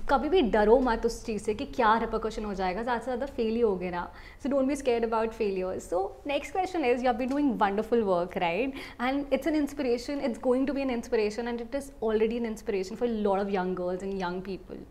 कभी 0.10 0.30
भी 0.30 0.42
डरो 0.52 0.78
मत 0.80 1.06
उस 1.06 1.24
चीज़ 1.26 1.44
से 1.44 1.54
कि 1.54 1.66
क्या 1.68 1.96
repercussion 1.98 2.46
हो 2.46 2.54
जाएगा, 2.54 2.82
ज़्यादा 2.84 3.00
से 3.00 3.06
ज़्यादा 3.06 3.26
फेल 3.28 3.56
ही 3.56 3.62
हो 3.62 3.76
गया 3.76 3.92
ना। 3.92 4.04
So 4.44 4.50
don't 4.50 4.68
be 4.68 4.76
scare 4.76 5.04
about 5.04 5.32
failure 5.34 5.80
so 5.80 6.02
next 6.28 6.54
question 6.54 6.86
is 6.86 7.04
you 7.04 7.10
are 7.12 7.18
be 7.18 7.26
doing 7.26 7.52
wonderful 7.62 8.02
work 8.04 8.38
right 8.38 8.74
and 9.02 9.34
it's 9.34 9.48
an 9.48 9.56
inspiration 9.56 10.22
it's 10.26 10.40
going 10.42 10.68
to 10.68 10.74
be 10.74 10.82
an 10.82 10.92
inspiration 10.92 11.48
and 11.48 11.62
it 11.62 11.76
is 11.76 11.90
already 12.04 12.38
an 12.38 12.46
inspiration 12.46 12.96
for 12.96 13.10
lot 13.10 13.40
of 13.40 13.50
young 13.52 13.76
girls 13.76 14.04
and 14.04 14.22
young 14.22 14.42
people 14.42 14.86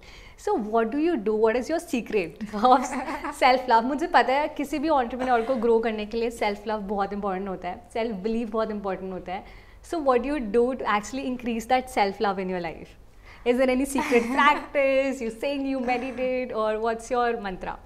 so 0.45 0.57
what 0.57 0.91
do 0.93 0.99
you 0.99 1.15
do 1.25 1.37
what 1.39 1.57
is 1.57 1.73
your 1.73 1.81
secret 1.81 2.55
of 2.55 2.85
self 3.35 3.71
love 3.71 3.87
मुझे 3.87 4.07
पता 4.09 4.33
है, 4.33 4.49
किसी 4.49 4.79
भी 4.79 4.89
entrepreneur 4.91 5.43
को 5.43 5.55
grow 5.57 5.79
करने 5.81 6.07
के 6.07 6.21
लिए 6.21 6.31
self 6.33 6.69
love 6.69 6.81
बहुत 6.89 7.13
इंपॉर्टेंट 7.13 7.49
होता 7.49 7.69
है। 7.69 7.89
सेल्फ 7.95 8.17
बिलीव 8.23 8.51
बहुत 8.51 8.71
इंपॉर्टेंट 8.71 9.13
होता 9.13 9.33
है। 9.33 9.45
So 9.91 9.99
what 10.01 10.27
you 10.27 10.39
do 10.39 10.73
to 10.73 10.97
actually 10.97 11.27
increase 11.27 11.67
that 11.69 11.89
self 11.91 12.23
love 12.23 12.41
in 12.41 12.51
your 12.51 12.61
life 12.61 12.97
is 13.45 13.59
there 13.59 13.71
any 13.71 13.85
secret 13.85 14.25
practice? 14.39 15.21
You 15.21 15.31
sing 15.31 15.67
you 15.67 15.81
meditate 15.81 16.53
or 16.53 16.79
what's 16.79 17.11
your 17.11 17.41
mantra? 17.41 17.79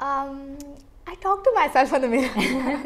Um 0.00 0.58
i 1.06 1.14
talk 1.16 1.44
to 1.44 1.52
myself 1.54 1.92
on 1.92 2.00
the 2.00 2.08
mirror 2.08 2.30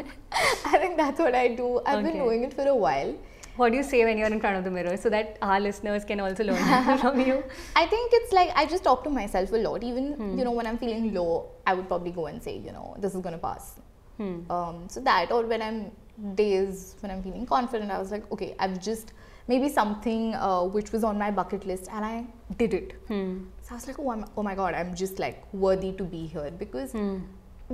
i 0.71 0.77
think 0.77 0.97
that's 0.97 1.19
what 1.19 1.33
i 1.33 1.47
do. 1.47 1.81
I've 1.85 2.03
been 2.03 2.17
doing 2.17 2.43
it 2.43 2.53
for 2.53 2.67
a 2.67 2.75
while. 2.75 3.15
What 3.55 3.71
do 3.71 3.77
you 3.77 3.83
say 3.83 4.05
when 4.05 4.17
you're 4.17 4.27
in 4.27 4.39
front 4.39 4.55
of 4.57 4.63
the 4.63 4.71
mirror 4.71 4.95
so 4.95 5.09
that 5.09 5.37
our 5.41 5.59
listeners 5.59 6.05
can 6.05 6.19
also 6.21 6.45
learn 6.45 6.97
from 7.03 7.19
you? 7.19 7.43
I 7.75 7.85
think 7.85 8.11
it's 8.13 8.31
like 8.31 8.51
I 8.55 8.65
just 8.65 8.83
talk 8.85 9.03
to 9.05 9.09
myself 9.09 9.51
a 9.51 9.57
lot. 9.57 9.83
Even 9.83 10.37
you 10.37 10.45
know 10.45 10.51
when 10.51 10.65
I'm 10.65 10.77
feeling 10.77 11.13
low, 11.13 11.49
I 11.67 11.73
would 11.73 11.87
probably 11.89 12.11
go 12.11 12.27
and 12.27 12.41
say, 12.41 12.57
you 12.57 12.71
know, 12.71 12.95
this 12.99 13.15
is 13.15 13.21
gonna 13.21 13.37
pass. 13.37 13.73
Hmm. 14.17 14.49
Um, 14.49 14.87
so 14.87 15.01
that, 15.01 15.31
or 15.31 15.45
when 15.45 15.61
I'm 15.61 15.91
days 16.35 16.95
when 17.01 17.11
I'm 17.11 17.21
feeling 17.21 17.45
confident, 17.45 17.91
I 17.91 17.99
was 17.99 18.11
like, 18.11 18.31
okay, 18.31 18.55
I've 18.59 18.81
just 18.81 19.13
maybe 19.49 19.67
something 19.79 20.23
uh, 20.35 20.61
which 20.75 20.91
was 20.95 21.03
on 21.09 21.17
my 21.23 21.29
bucket 21.39 21.65
list 21.71 21.89
and 21.91 22.05
I 22.05 22.15
did 22.61 22.73
it. 22.79 22.93
Hmm. 23.07 23.33
So 23.63 23.71
I 23.71 23.75
was 23.75 23.87
like, 23.87 23.99
oh, 23.99 24.11
I'm, 24.11 24.25
oh 24.37 24.43
my 24.43 24.55
god, 24.55 24.73
I'm 24.79 24.95
just 25.03 25.19
like 25.19 25.43
worthy 25.53 25.91
to 26.01 26.03
be 26.15 26.25
here 26.33 26.51
because 26.63 26.91
Hmm. 26.99 27.17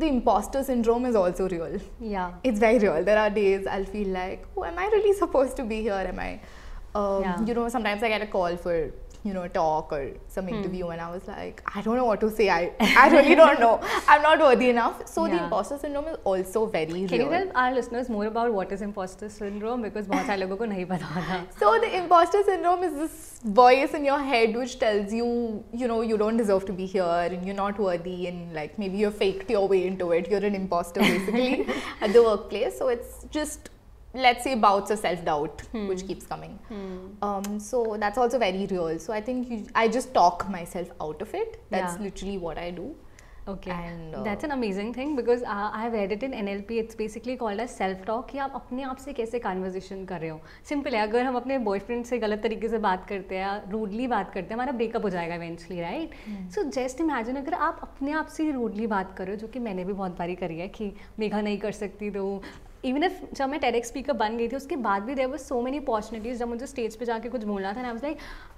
the 0.04 0.08
imposter 0.16 0.62
syndrome 0.70 1.06
is 1.10 1.16
also 1.24 1.48
real. 1.56 1.76
yeah 2.16 2.32
It's 2.44 2.60
very 2.68 2.80
real. 2.86 3.04
There 3.10 3.18
are 3.24 3.30
days 3.30 3.68
I'll 3.68 3.90
feel 3.96 4.08
like, 4.20 4.46
oh, 4.58 4.64
am 4.72 4.80
I 4.86 4.88
really 4.96 5.14
supposed 5.24 5.56
to 5.58 5.64
be 5.74 5.82
here? 5.90 6.02
Am 6.14 6.20
I, 6.28 6.32
um, 7.02 7.22
Yeah. 7.24 7.46
you 7.50 7.54
know, 7.60 7.68
sometimes 7.78 8.04
I 8.04 8.10
get 8.16 8.22
a 8.22 8.28
call 8.38 8.58
for, 8.66 8.76
you 9.25 9.33
know, 9.35 9.43
a 9.43 9.49
talk 9.55 9.91
or 9.95 10.03
some 10.35 10.47
Hmm. 10.49 10.55
interview, 10.57 10.87
and 10.93 11.01
I 11.07 11.11
was 11.15 11.25
like, 11.31 11.59
I 11.79 11.81
don't 11.87 11.97
know 12.01 12.05
what 12.11 12.21
to 12.21 12.29
say. 12.37 12.45
I, 12.53 12.61
I 13.01 13.09
really 13.15 13.35
don't 13.41 13.61
know. 13.61 13.73
I'm 14.09 14.23
not 14.27 14.41
worthy 14.45 14.69
enough. 14.75 15.03
So 15.15 15.25
the 15.25 15.35
Yeah. 15.37 15.43
imposter 15.45 15.77
syndrome 15.83 16.07
is 16.13 16.17
also 16.31 16.63
very 16.77 16.87
Can 16.87 17.21
you 17.25 17.27
real. 17.27 17.33
tell 17.35 17.51
our 17.63 17.75
listeners 17.79 18.09
more 18.15 18.25
about 18.31 18.55
what 18.59 18.73
is 18.77 18.85
imposter 18.87 19.29
syndrome? 19.35 19.83
Because 19.89 20.07
बहुत 20.13 20.25
सारे 20.31 20.41
लोगों 20.45 20.57
को 20.63 20.69
नहीं 20.71 20.87
पता 20.93 21.11
होता. 21.17 21.41
So 21.65 21.73
the 21.83 21.91
imposter 21.99 22.41
syndrome 22.47 22.87
is 22.89 22.95
this 23.03 23.19
voice 23.59 23.93
in 24.01 24.07
your 24.11 24.19
head 24.31 24.57
which 24.63 24.79
tells 24.85 25.13
you, 25.19 25.29
you 25.83 25.91
know, 25.93 26.01
you 26.13 26.17
don't 26.25 26.43
deserve 26.45 26.65
to 26.71 26.79
be 26.81 26.87
here 26.95 27.11
and 27.27 27.45
you're 27.51 27.59
not 27.61 27.79
worthy 27.89 28.17
and 28.31 28.55
like 28.61 28.79
maybe 28.85 28.97
you're 29.05 29.19
faked 29.25 29.51
your 29.57 29.67
way 29.75 29.83
into 29.91 30.13
it. 30.21 30.31
You're 30.31 30.47
an 30.53 30.55
imposter 30.63 31.01
basically 31.01 31.67
at 32.01 32.15
the 32.15 32.23
workplace. 32.31 32.79
So 32.79 32.89
it's 32.89 33.27
just 33.39 33.69
let's 34.15 34.43
say 34.43 34.55
bouts 34.57 34.91
of 34.91 34.99
self-doubt 34.99 35.63
which 35.89 36.07
keeps 36.07 36.27
coming. 36.27 36.59
Um, 37.23 37.61
so 37.61 37.97
that's 37.99 38.19
also 38.19 38.39
very 38.39 38.67
real. 38.67 38.99
So 38.99 39.13
I 39.13 39.21
think 39.21 39.49
you, 39.51 39.67
I 39.75 39.87
just 39.89 40.13
talk 40.15 40.49
myself 40.49 40.89
out 41.01 41.23
of 41.23 41.33
it. 41.35 41.61
That's 41.71 41.95
Yeah. 41.97 42.03
literally 42.09 42.39
what 42.39 42.59
I 42.59 42.71
do. 42.73 42.89
Okay, 43.49 43.71
And, 43.73 44.15
uh, 44.15 44.23
that's 44.23 44.45
an 44.45 44.53
amazing 44.55 44.91
thing 44.95 45.15
because 45.17 45.43
uh, 45.43 45.71
I 45.77 45.83
have 45.83 45.95
read 45.99 46.13
it 46.13 46.23
in 46.23 46.33
NLP. 46.41 46.73
It's 46.83 46.95
basically 46.95 47.37
called 47.37 47.63
as 47.65 47.73
self 47.77 48.03
talk 48.09 48.29
कि 48.31 48.39
आप 48.39 48.53
अपने 48.55 48.83
आप 48.91 48.97
से 49.05 49.13
कैसे 49.21 49.39
conversation 49.47 50.05
कर 50.11 50.21
रहे 50.21 50.31
हो 50.31 50.41
simple 50.69 50.95
है 50.97 51.01
अगर 51.07 51.25
हम 51.27 51.37
अपने 51.37 51.59
बॉयफ्रेंड 51.71 52.05
से 52.11 52.19
गलत 52.27 52.43
तरीके 52.43 52.69
से 52.69 52.79
बात 52.87 53.07
करते 53.09 53.35
हैं 53.35 53.43
या 53.43 53.57
रूडली 53.71 54.07
बात 54.15 54.33
करते 54.35 54.47
हैं 54.49 54.55
हमारा 54.55 54.73
ब्रेकअप 54.83 55.05
हो 55.05 55.11
जाएगा 55.17 55.35
eventually 55.35 55.81
right 55.81 56.15
so 56.55 56.63
just 56.79 57.01
imagine 57.01 57.37
अगर 57.37 57.55
आप 57.71 57.79
अपने 57.83 58.13
आप 58.23 58.27
से 58.37 58.43
ही 58.45 58.51
रूडली 58.61 58.87
बात 58.97 59.17
करो 59.19 59.35
जो 59.43 59.49
कि 59.55 59.59
मैंने 59.69 59.85
भी 59.85 59.93
बहुत 59.93 60.19
बारी 60.19 60.35
करी 60.45 60.59
है 60.59 60.69
कि 60.79 60.93
मेघा 61.19 61.41
नहीं 61.41 61.59
कर 61.67 61.73
सकती 61.83 62.11
तो 62.19 62.27
even 62.86 63.04
if 63.04 63.22
जब 63.34 63.50
मैं 63.50 63.60
टेरेक्स 63.60 63.88
स्पीकर 63.90 64.14
बन 64.14 64.38
गई 64.38 64.48
थी, 64.48 64.56
उसके 64.56 64.76
बाद 64.78 65.04
भी 65.04 65.16
देर 65.16 65.28
वर 65.28 65.38
सो 65.38 65.62
मेनी 65.62 65.78
अपॉर्चुनिटीज़ 65.78 66.40
जब 66.40 66.48
मुझे 66.48 66.68
स्टेज 66.68 66.96
पे 66.96 67.06
जाके 67.06 67.30
कुछ 67.30 67.44
बोलना 67.44 67.74
था 67.74 67.82
ना 67.82 67.90
I 67.90 67.96
like 68.04 68.18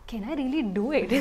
can 0.09 0.23
I 0.23 0.35
really 0.35 0.61
do 0.73 0.91
it 0.93 1.13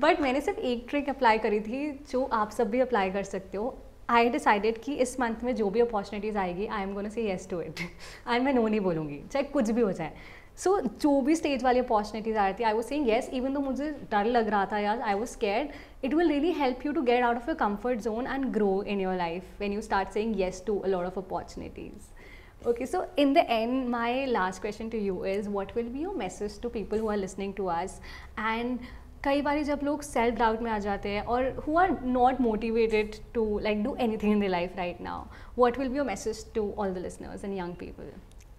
but 0.00 0.20
मैंने 0.20 0.40
सिर्फ़ 0.40 0.58
एक 0.60 0.86
ट्रिक 0.90 1.08
अप्लाई 1.08 1.38
करी 1.38 1.60
थी, 1.60 1.90
जो 2.10 2.24
आप 2.24 2.50
सब 2.50 2.70
भी 2.70 2.80
अप्लाई 2.80 3.10
कर 3.10 3.22
सकते 3.24 3.58
हो। 3.58 3.74
आई 4.10 4.28
डिसाइडेड 4.30 4.78
कि 4.82 4.94
इस 4.94 5.18
मंथ 5.20 5.44
में 5.44 5.54
जो 5.56 5.68
भी 5.70 5.80
अपॉर्चुनिटीज़ 5.80 6.38
आएगी 6.38 6.66
I 6.66 6.82
am 6.82 6.92
gonna 6.94 7.08
say 7.08 7.22
yes 7.22 7.48
to 7.50 7.60
it 7.60 7.80
and 7.80 8.42
मैं 8.44 8.52
नो 8.54 8.66
नहीं 8.68 8.80
बोलूँगी, 8.80 9.20
चाहे 9.32 9.44
कुछ 9.46 9.70
भी 9.70 9.80
हो 9.80 9.92
जाए। 9.92 10.12
सो 10.58 10.78
so, 10.78 10.88
जो 11.02 11.20
भी 11.20 11.34
स्टेज 11.36 11.62
वाली 11.64 11.78
अपॉर्चुनिटीज़ 11.78 12.36
आ 12.36 12.46
रही 12.46 12.54
थी 12.58 12.64
आई 12.64 12.72
वो 12.72 12.82
सेंग 12.82 13.08
येस 13.08 13.28
इवन 13.32 13.54
तो 13.54 13.60
मुझे 13.60 13.90
डर 14.10 14.24
लग 14.26 14.48
रहा 14.48 14.64
था 14.72 14.78
यार 14.78 15.00
I 15.00 15.14
was 15.14 15.30
scare 15.30 15.70
it 16.04 16.14
will 16.14 16.28
really 16.28 16.52
help 16.52 16.86
you 16.86 16.92
to 16.92 17.02
get 17.02 17.24
out 17.24 17.36
of 17.36 17.48
your 17.48 17.56
comfort 17.58 18.00
zone 18.00 18.26
and 18.26 18.44
grow 18.54 18.82
in 18.82 19.00
your 19.00 19.14
life 19.16 19.60
when 19.60 19.72
you 19.72 19.80
start 19.82 20.08
saying 20.10 20.40
yes 20.40 20.62
to 20.66 20.78
a 20.78 20.92
of 20.94 21.18
opportunities 21.18 22.68
okay 22.68 22.86
so 22.86 23.04
in 23.18 23.32
the 23.34 23.46
end 23.48 23.88
my 23.88 24.24
last 24.26 24.60
question 24.62 24.88
to 24.88 24.98
you 24.98 25.24
is 25.26 25.48
what 25.48 25.76
will 25.76 25.88
be 25.88 26.02
your 26.02 26.16
message 26.16 26.60
to 26.62 26.68
people 26.70 26.98
who 27.00 27.08
are 27.10 27.16
listening 27.16 27.54
to 27.54 27.66
ours 27.68 28.00
and 28.38 28.78
कई 29.24 29.42
बार 29.42 29.62
जब 29.62 29.80
लोग 29.84 30.02
self 30.02 30.38
doubt 30.38 30.60
में 30.62 30.70
आ 30.70 30.78
जाते 30.78 31.08
हैं 31.08 31.22
और 31.24 31.48
who 31.66 31.76
are 31.78 31.90
not 32.04 32.40
motivated 32.40 33.16
to 33.34 33.58
like 33.58 33.82
do 33.84 33.94
anything 34.16 34.32
in 34.32 34.40
the 34.40 34.50
life 34.50 34.76
right 34.76 35.00
now 35.00 35.24
what 35.58 35.78
will 35.78 35.88
be 35.88 35.96
your 35.96 36.06
message 36.06 36.44
to 36.54 36.70
all 36.72 36.94
the 36.94 36.98
listeners 36.98 37.44
and 37.44 37.58
young 37.58 37.74
people 37.74 38.12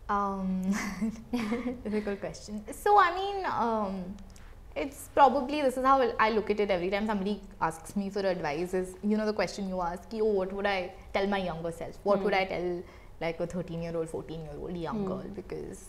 Um, 0.08 0.72
difficult 1.84 2.20
question. 2.20 2.64
So 2.72 2.98
I 2.98 3.14
mean, 3.14 3.44
um, 3.46 4.16
it's 4.76 5.08
probably 5.14 5.60
this 5.62 5.76
is 5.76 5.84
how 5.84 6.00
I 6.18 6.30
look 6.30 6.50
at 6.50 6.60
it 6.60 6.70
every 6.70 6.88
time 6.90 7.06
somebody 7.06 7.40
asks 7.60 7.94
me 7.96 8.08
for 8.10 8.20
advice. 8.20 8.72
Is 8.74 8.94
you 9.02 9.16
know 9.16 9.26
the 9.26 9.32
question 9.32 9.68
you 9.68 9.80
ask, 9.82 10.08
oh, 10.14 10.24
what 10.24 10.52
would 10.52 10.66
I 10.66 10.92
tell 11.12 11.26
my 11.26 11.38
younger 11.38 11.72
self? 11.72 11.98
What 12.04 12.22
would 12.22 12.32
I 12.32 12.44
tell 12.46 12.82
like 13.20 13.40
a 13.40 13.46
13 13.46 13.82
year 13.82 13.96
old, 13.96 14.08
14 14.08 14.40
year 14.40 14.56
old 14.60 14.76
young 14.76 15.04
girl? 15.04 15.24
Because 15.34 15.84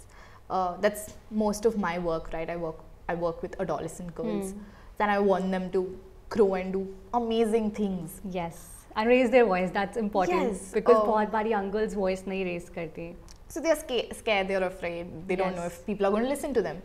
uh, 0.50 0.76
that's 0.82 1.14
most 1.32 1.66
of 1.66 1.78
my 1.78 1.98
work, 2.00 2.32
right? 2.34 2.50
I 2.50 2.58
work 2.58 2.84
I 3.08 3.16
work 3.16 3.42
with 3.42 3.60
adolescent 3.62 4.14
girls, 4.16 4.54
and 5.00 5.10
I 5.12 5.20
want 5.20 5.50
them 5.52 5.72
to 5.72 5.98
grow 6.30 6.54
and 6.56 6.74
do 6.74 6.88
amazing 7.14 7.72
things. 7.72 8.22
yes 8.30 8.66
and 8.96 9.08
raise 9.08 9.30
their 9.34 9.46
voice 9.46 9.72
that's 9.74 9.98
important 9.98 10.42
Yes, 10.44 10.62
because 10.74 10.98
um, 11.00 11.08
बहुत 11.08 11.32
बारी 11.32 11.50
young 11.52 11.68
girls 11.76 11.94
voice 12.00 12.22
नहीं 12.28 12.44
raise 12.48 12.70
करती 12.78 13.06
so 13.49 13.61
they're 13.61 13.77
scared, 13.77 14.17
scared, 14.17 14.49
they're 14.49 14.65
afraid, 14.65 15.29
they 15.29 15.37
don't 15.37 15.55
know 15.55 15.65
if 15.65 15.85
people 15.87 16.07
are 16.07 16.11
going 16.11 16.25
to 16.25 16.29
listen 16.29 16.55
to 16.55 16.63
them. 16.63 16.83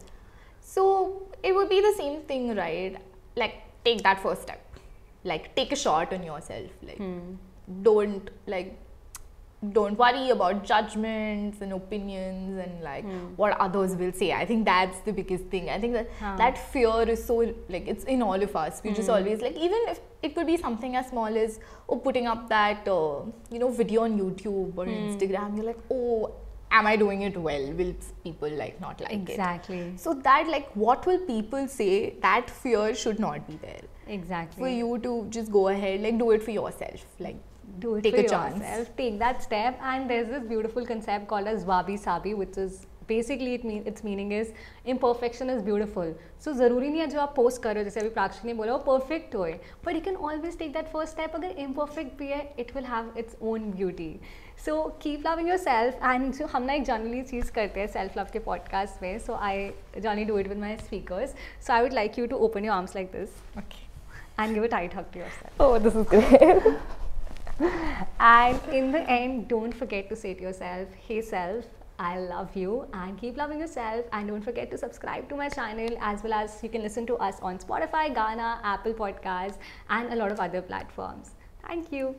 So 0.61 1.23
it 1.41 1.53
would 1.53 1.69
be 1.69 1.81
the 1.81 1.93
same 1.97 2.21
thing, 2.21 2.55
right? 2.55 2.95
Like, 3.35 3.55
take 3.83 4.03
that 4.03 4.21
first 4.21 4.43
step. 4.43 4.63
Like, 5.23 5.55
take 5.55 5.71
a 5.71 5.75
shot 5.75 6.13
on 6.13 6.23
yourself. 6.23 6.69
Like, 6.83 6.97
hmm. 6.97 7.35
don't, 7.81 8.29
like, 8.45 8.77
don't 9.73 9.97
worry 9.97 10.29
about 10.29 10.63
judgments 10.63 11.59
and 11.61 11.73
opinions 11.73 12.57
and 12.57 12.81
like 12.81 13.03
hmm. 13.03 13.35
what 13.35 13.59
others 13.59 13.93
will 13.95 14.13
say. 14.13 14.31
I 14.31 14.45
think 14.45 14.65
that's 14.65 14.99
the 15.01 15.11
biggest 15.11 15.45
thing. 15.45 15.69
I 15.69 15.79
think 15.79 15.93
that 15.93 16.09
Huh. 16.19 16.35
that 16.37 16.57
fear 16.57 17.09
is 17.09 17.23
so 17.23 17.35
like 17.67 17.87
it's 17.87 18.05
in 18.05 18.21
all 18.21 18.41
of 18.41 18.55
us. 18.55 18.81
We 18.83 18.91
just 18.91 19.09
hmm. 19.09 19.15
always 19.15 19.41
like 19.41 19.57
even 19.57 19.79
if 19.89 19.99
it 20.21 20.33
could 20.33 20.47
be 20.47 20.55
something 20.55 20.95
as 20.95 21.09
small 21.09 21.37
as 21.37 21.59
oh 21.89 21.97
putting 21.97 22.27
up 22.27 22.47
that 22.49 22.87
uh, 22.87 23.23
you 23.51 23.59
know 23.59 23.69
video 23.69 24.03
on 24.03 24.17
YouTube 24.17 24.77
or 24.77 24.85
Instagram. 24.85 25.57
You're 25.57 25.65
like 25.65 25.79
oh 25.91 26.31
am 26.71 26.87
I 26.87 26.95
doing 26.95 27.21
it 27.23 27.37
well? 27.37 27.71
Will 27.73 27.93
people 28.23 28.49
like 28.49 28.79
not 28.81 29.01
like 29.01 29.11
it? 29.13 29.29
exactly 29.29 29.93
So 29.97 30.13
that 30.13 30.47
like 30.47 30.71
what 30.75 31.05
will 31.05 31.19
people 31.19 31.67
say? 31.67 32.15
That 32.21 32.49
fear 32.49 32.93
should 32.95 33.19
not 33.19 33.47
be 33.47 33.57
there. 33.67 33.81
exactly 34.07 34.61
For 34.63 34.69
you 34.69 34.97
to 35.05 35.11
just 35.37 35.51
go 35.51 35.67
ahead 35.69 36.01
like 36.01 36.17
do 36.19 36.31
it 36.31 36.43
for 36.43 36.51
yourself. 36.51 37.05
Like 37.19 37.35
do 37.79 37.95
it 37.95 38.03
Take 38.03 38.15
for 38.15 38.21
a 38.21 38.29
chance. 38.29 38.55
yourself 38.59 38.87
take 38.97 39.19
that 39.19 39.43
step 39.43 39.79
and 39.89 40.09
there's 40.09 40.27
this 40.35 40.43
beautiful 40.53 40.85
concept 40.85 41.27
called 41.33 41.47
as 41.51 41.65
wabi 41.65 41.97
sabi 42.05 42.33
which 42.33 42.57
is 42.57 42.79
basically 43.08 43.54
it 43.54 43.64
mean 43.64 43.82
its 43.86 44.04
meaning 44.04 44.32
is 44.32 44.52
imperfection 44.86 45.50
is 45.50 45.62
beautiful 45.62 46.12
so 46.38 46.52
ज़रूरी 46.52 46.88
नहीं 46.88 47.00
है 47.00 47.06
जो 47.06 47.20
आप 47.20 47.34
post 47.36 47.62
कर 47.62 47.74
रहे 47.74 47.84
हो 47.84 47.84
जैसे 47.84 48.00
अभी 48.00 48.08
प्राक्षी 48.10 48.46
ने 48.48 48.54
बोला 48.54 48.72
वो 48.74 48.78
परफेक्ट 48.86 49.34
होए 49.34 49.52
but 49.86 49.94
you 49.94 50.00
can 50.00 50.16
always 50.28 50.58
take 50.58 50.72
that 50.72 50.86
first 50.92 51.12
step 51.12 51.34
अगर 51.34 51.58
इम्परफेक्ट 51.64 52.18
भी 52.18 52.28
है 52.28 52.40
it 52.58 52.74
will 52.76 52.84
have 52.84 53.12
its 53.18 53.36
own 53.52 53.70
beauty 53.72 54.10
so 54.64 54.82
keep 55.02 55.26
loving 55.26 55.48
yourself 55.58 56.04
and 56.04 56.32
जो 56.34 56.46
हम 56.54 56.62
ना 56.62 56.72
एक 56.72 56.84
जनरली 56.84 57.22
चीज़ 57.22 57.52
करते 57.52 57.80
हैं 57.80 57.86
सेल्फ 57.98 58.18
लव 58.18 58.28
के 58.32 58.38
पॉडकास्ट 58.48 59.02
में 59.02 59.18
so 59.26 59.34
I 59.48 59.70
generally 59.98 60.24
do 60.24 60.38
it 60.38 60.48
with 60.48 60.58
my 60.58 60.76
speakers 60.76 61.34
so 61.66 61.72
I 61.72 61.82
would 61.82 61.92
like 61.92 62.18
you 62.18 62.26
to 62.26 62.36
open 62.48 62.64
your 62.64 62.74
arms 62.76 62.96
like 62.96 63.12
this 63.12 63.42
okay. 63.58 63.82
and 64.42 64.54
give 64.54 64.64
a 64.64 64.68
tight 64.68 64.92
hug 64.92 65.10
to 65.12 65.18
yourself 65.18 65.60
Oh, 65.60 65.78
this 65.78 65.94
is 65.94 66.06
great. 66.06 66.64
And 68.18 68.72
in 68.72 68.90
the 68.90 69.02
end, 69.08 69.46
don't 69.48 69.72
forget 69.72 70.08
to 70.08 70.16
say 70.16 70.34
to 70.34 70.42
yourself, 70.42 70.88
hey 71.08 71.20
self, 71.22 71.66
I 71.99 72.17
love 72.17 72.55
you 72.55 72.87
and 72.93 73.17
keep 73.17 73.37
loving 73.37 73.59
yourself. 73.59 74.05
And 74.13 74.29
don't 74.29 74.41
forget 74.41 74.71
to 74.71 74.77
subscribe 74.77 75.27
to 75.29 75.35
my 75.35 75.49
channel 75.49 75.97
as 75.99 76.23
well 76.23 76.33
as 76.33 76.57
you 76.63 76.69
can 76.69 76.81
listen 76.81 77.05
to 77.07 77.17
us 77.17 77.39
on 77.41 77.59
Spotify, 77.59 78.15
Gaana, 78.15 78.59
Apple 78.63 78.93
Podcasts, 78.93 79.57
and 79.89 80.13
a 80.13 80.15
lot 80.15 80.31
of 80.31 80.39
other 80.39 80.61
platforms. 80.61 81.31
Thank 81.67 81.91
you. 81.91 82.15